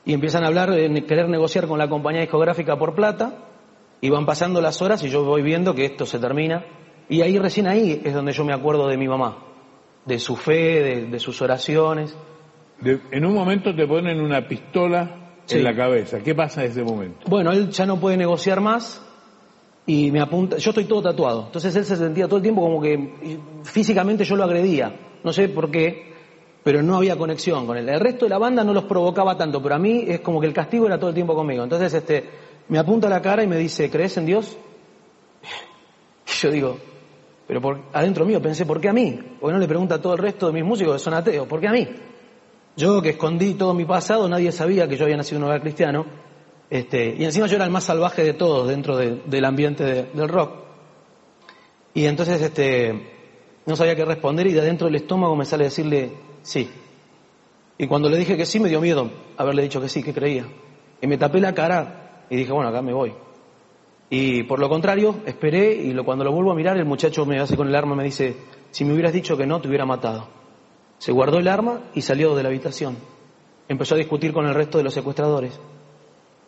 [0.07, 3.35] Y empiezan a hablar, de querer negociar con la compañía discográfica por plata.
[4.01, 6.65] Y van pasando las horas y yo voy viendo que esto se termina.
[7.09, 9.39] Y ahí, recién ahí, es donde yo me acuerdo de mi mamá.
[10.05, 12.16] De su fe, de, de sus oraciones.
[12.81, 15.59] De- en un momento te ponen una pistola Sí.
[15.59, 16.19] en la cabeza.
[16.24, 17.19] ¿Qué pasa en ese momento?
[17.28, 19.01] Bueno, él ya no puede negociar más
[19.87, 20.57] y me apunta.
[20.59, 24.35] Yo estoy todo tatuado, entonces él se sentía todo el tiempo como que físicamente yo
[24.35, 24.95] lo agredía.
[25.23, 26.16] No sé por qué,
[26.67, 27.89] pero no había conexión con él.
[27.89, 30.49] El resto de la banda no los provocaba tanto, pero a mí es como que
[30.49, 31.63] el castigo era todo el tiempo conmigo.
[31.63, 32.29] Entonces, este,
[32.67, 34.57] me apunta a la cara y me dice, ¿crees en Dios?
[36.27, 36.77] Y yo digo,
[37.47, 39.17] pero por, adentro mío pensé, ¿por qué a mí?
[39.41, 41.61] Porque no le pregunta a todo el resto de mis músicos que son ateos, ¿por
[41.61, 41.87] qué a mí?
[42.77, 45.61] Yo que escondí todo mi pasado, nadie sabía que yo había nacido en un hogar
[45.61, 46.05] cristiano.
[46.69, 50.03] Este, y encima yo era el más salvaje de todos dentro de- del ambiente de-
[50.13, 50.51] del rock.
[51.95, 53.16] Y entonces este,
[53.67, 56.13] no sabía qué responder y de adentro del estómago me sale decirle
[56.43, 56.71] sí.
[57.79, 60.47] Y cuando le dije que sí me dio miedo haberle dicho que sí, que creía.
[61.01, 63.13] Y me tapé la cara y dije, bueno, acá me voy.
[64.09, 67.41] Y por lo contrario, esperé y lo, cuando lo vuelvo a mirar, el muchacho me
[67.41, 68.37] hace con el arma y me dice,
[68.71, 70.29] si me hubieras dicho que no, te hubiera matado.
[70.99, 72.97] Se guardó el arma y salió de la habitación.
[73.69, 75.59] Empezó a discutir con el resto de los secuestradores.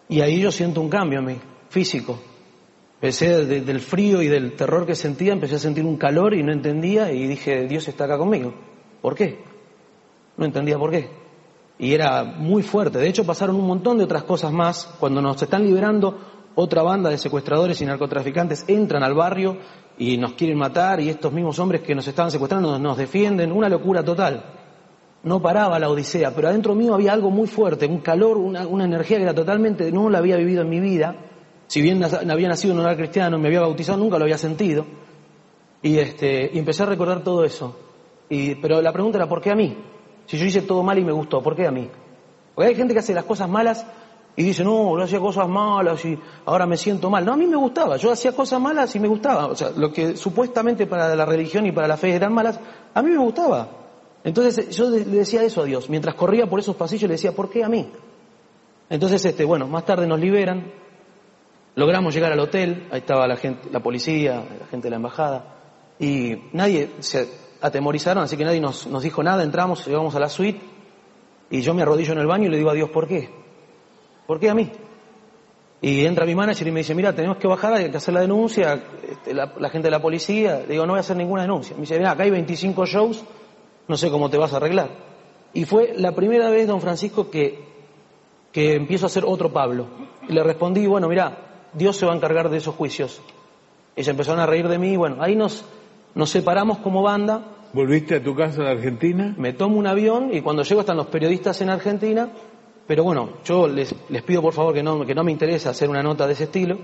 [0.09, 1.37] Y ahí yo siento un cambio en mí,
[1.69, 2.19] físico.
[3.01, 6.43] Empecé de- del frío y del terror que sentía, empecé a sentir un calor y
[6.43, 8.53] no entendía y dije, Dios está acá conmigo.
[9.01, 9.39] ¿Por qué?
[10.37, 11.09] No entendía por qué.
[11.79, 12.99] Y era muy fuerte.
[12.99, 14.97] De hecho, pasaron un montón de otras cosas más.
[14.99, 16.19] Cuando nos están liberando,
[16.57, 19.59] otra banda de secuestradores y narcotraficantes entran al barrio
[19.97, 23.53] y nos quieren matar y estos mismos hombres que nos estaban secuestrando nos, nos defienden.
[23.53, 24.45] Una locura total.
[25.23, 28.85] No paraba la odisea, pero adentro mío había algo muy fuerte, un calor, una, una
[28.85, 31.15] energía que era totalmente, no la había vivido en mi vida.
[31.69, 34.85] Si bien había nacido en un hogar cristiano, me había bautizado, nunca lo había sentido.
[35.83, 37.77] Y, este, y empecé a recordar todo eso.
[38.29, 39.77] Pero la pregunta era, ¿por qué a mí?
[40.27, 41.89] Si yo hice todo mal y me gustó, ¿por qué a mí?
[42.55, 43.87] Porque hay gente que hace las cosas malas
[44.35, 47.25] y dice, no, yo hacía cosas malas y ahora me siento mal.
[47.25, 49.47] No, a mí me gustaba, yo hacía cosas malas y me gustaba.
[49.47, 52.59] O sea, lo que supuestamente para la religión y para la fe eran malas,
[52.95, 53.69] a mí me gustaba.
[54.25, 55.91] Entonces yo le decía eso a Dios.
[55.91, 57.91] Mientras corría por esos pasillos le decía, ¿por qué a mí?
[58.91, 60.73] Entonces, este, bueno, más tarde nos liberan,
[61.79, 65.45] logramos llegar al hotel, ahí estaba la gente, la policía, la gente de la embajada,
[66.01, 67.29] y nadie se
[67.61, 70.61] atemorizaron, así que nadie nos, dijo nada, entramos, llegamos a la suite,
[71.51, 73.31] y yo me arrodillo en el baño y le digo a Dios, ¿por qué?
[74.27, 74.73] ¿Por qué a mí?
[75.81, 78.23] Y entra mi manager y me dice, mira, tenemos que bajar, hay que hacer la
[78.23, 81.77] denuncia, este, la, gente de la policía, le digo, no voy a hacer ninguna denuncia.
[81.77, 83.25] Me dice, mira, acá hay 25 shows,
[83.87, 84.91] no sé cómo te vas a arreglar.
[85.55, 87.65] Y fue la primera vez, don Francisco, que,
[88.51, 89.87] que empiezo a hacer otro Pablo.
[90.29, 91.48] Y le respondí, bueno, mira,
[91.79, 93.23] Dios se va a encargar de esos juicios.
[93.97, 95.65] Ellos empezaron a reír de mí, y bueno, ahí nos,
[96.15, 99.35] nos separamos como banda ¿Volviste a tu casa de Argentina?
[99.37, 102.29] me tomo un avión y cuando llego están los periodistas en Argentina,
[102.87, 105.91] pero bueno, yo les, les pido por favor que no, que no me interesa hacer
[105.91, 106.79] una nota de ese estilo.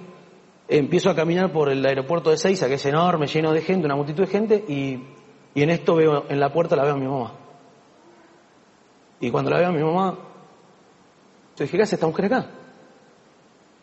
[0.68, 3.96] Empiezo a caminar por el aeropuerto de Seiza, que es enorme, lleno de gente, una
[3.96, 5.02] multitud de gente, y,
[5.54, 7.32] y en esto veo, en la puerta la veo a mi mamá.
[9.20, 10.18] Y cuando la veo a mi mamá,
[11.56, 12.50] yo dije, ¿qué hace esta mujer acá?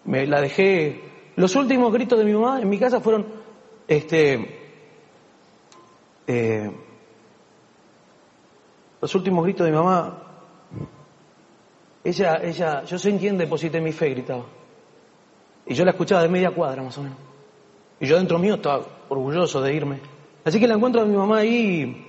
[0.05, 1.01] Me la dejé.
[1.35, 3.25] Los últimos gritos de mi mamá en mi casa fueron,
[3.87, 4.59] este,
[6.27, 6.71] eh,
[9.01, 10.23] los últimos gritos de mi mamá,
[12.03, 14.43] ella, ella, yo sé en quién deposité mi fe, gritaba.
[15.65, 17.17] Y yo la escuchaba de media cuadra más o menos.
[17.99, 19.99] Y yo dentro mío estaba orgulloso de irme.
[20.43, 22.03] Así que la encuentro a mi mamá ahí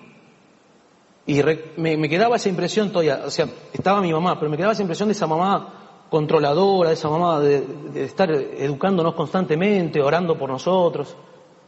[1.27, 3.21] y, y re- me, me quedaba esa impresión todavía.
[3.27, 5.82] O sea, estaba mi mamá, pero me quedaba esa impresión de esa mamá
[6.13, 7.65] controladora, esa mamá de,
[7.95, 11.17] estar educándonos constantemente, orando por nosotros.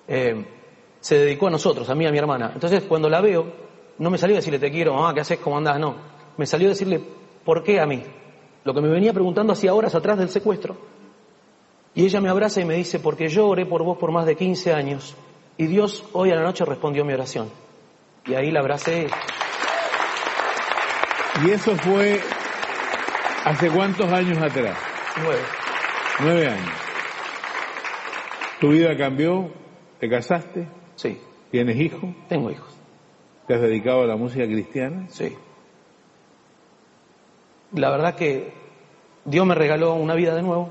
[0.07, 0.45] Eh,
[1.01, 2.51] se dedicó a nosotros, a mí a mi hermana.
[2.53, 3.47] Entonces, cuando la veo,
[3.97, 5.39] no me salió a decirle te quiero, mamá, ¿qué haces?
[5.39, 5.81] ¿Cómo andás?
[5.81, 5.95] No.
[6.37, 7.01] Me salió a decirle,
[7.43, 8.03] ¿por qué a mí?
[8.65, 10.77] Lo que me venía preguntando hacía horas atrás del secuestro.
[11.95, 14.37] Y ella me abraza y me dice, porque yo oré por vos por más de
[14.37, 15.15] 15 años
[15.57, 17.49] y Dios hoy a la noche respondió mi oración.
[18.27, 19.07] Y ahí la abracé.
[21.47, 22.21] Y eso fue
[23.45, 24.77] hace cuántos años atrás?
[25.23, 25.43] Nueve.
[26.21, 26.73] Nueve años.
[28.61, 29.51] ¿Tu vida cambió?
[30.01, 30.69] ¿Te casaste?
[30.97, 31.19] Sí,
[31.51, 32.11] ¿Tienes hijos?
[32.29, 32.75] tengo hijos.
[33.47, 35.07] ¿Te has dedicado a la música cristiana?
[35.09, 35.37] Sí.
[37.73, 38.53] La verdad que
[39.25, 40.71] Dios me regaló una vida de nuevo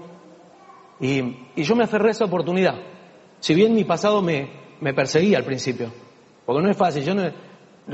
[0.99, 1.19] y,
[1.55, 2.75] y yo me aferré a esa oportunidad.
[3.39, 4.47] Si bien mi pasado me,
[4.79, 5.91] me perseguía al principio,
[6.45, 7.03] porque no es fácil.
[7.03, 7.29] Yo no-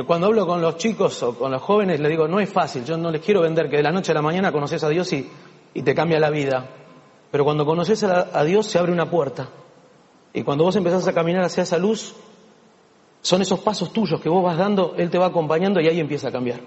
[0.06, 2.98] cuando hablo con los chicos o con los jóvenes les digo, no es fácil, yo
[2.98, 5.30] no les quiero vender que de la noche a la mañana conoces a Dios y,
[5.74, 6.70] y te cambia la vida.
[7.32, 9.50] Pero cuando conoces a, a Dios se abre una puerta.
[10.34, 12.16] Y cuando vos empezás a caminar hacia esa luz,
[13.22, 16.30] son esos pasos tuyos que vos vas dando, Él te va acompañando y ahí empieza
[16.30, 16.62] a cambiar.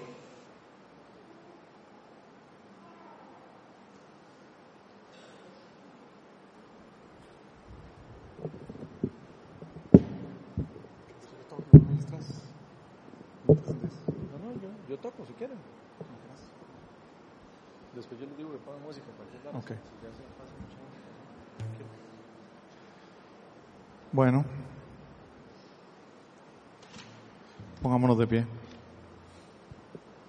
[14.88, 15.56] Yo toco si quieren.
[17.94, 18.36] Después yo les
[18.92, 19.76] pongan música para okay.
[24.12, 24.44] Bueno,
[27.80, 28.61] pongámonos de pie.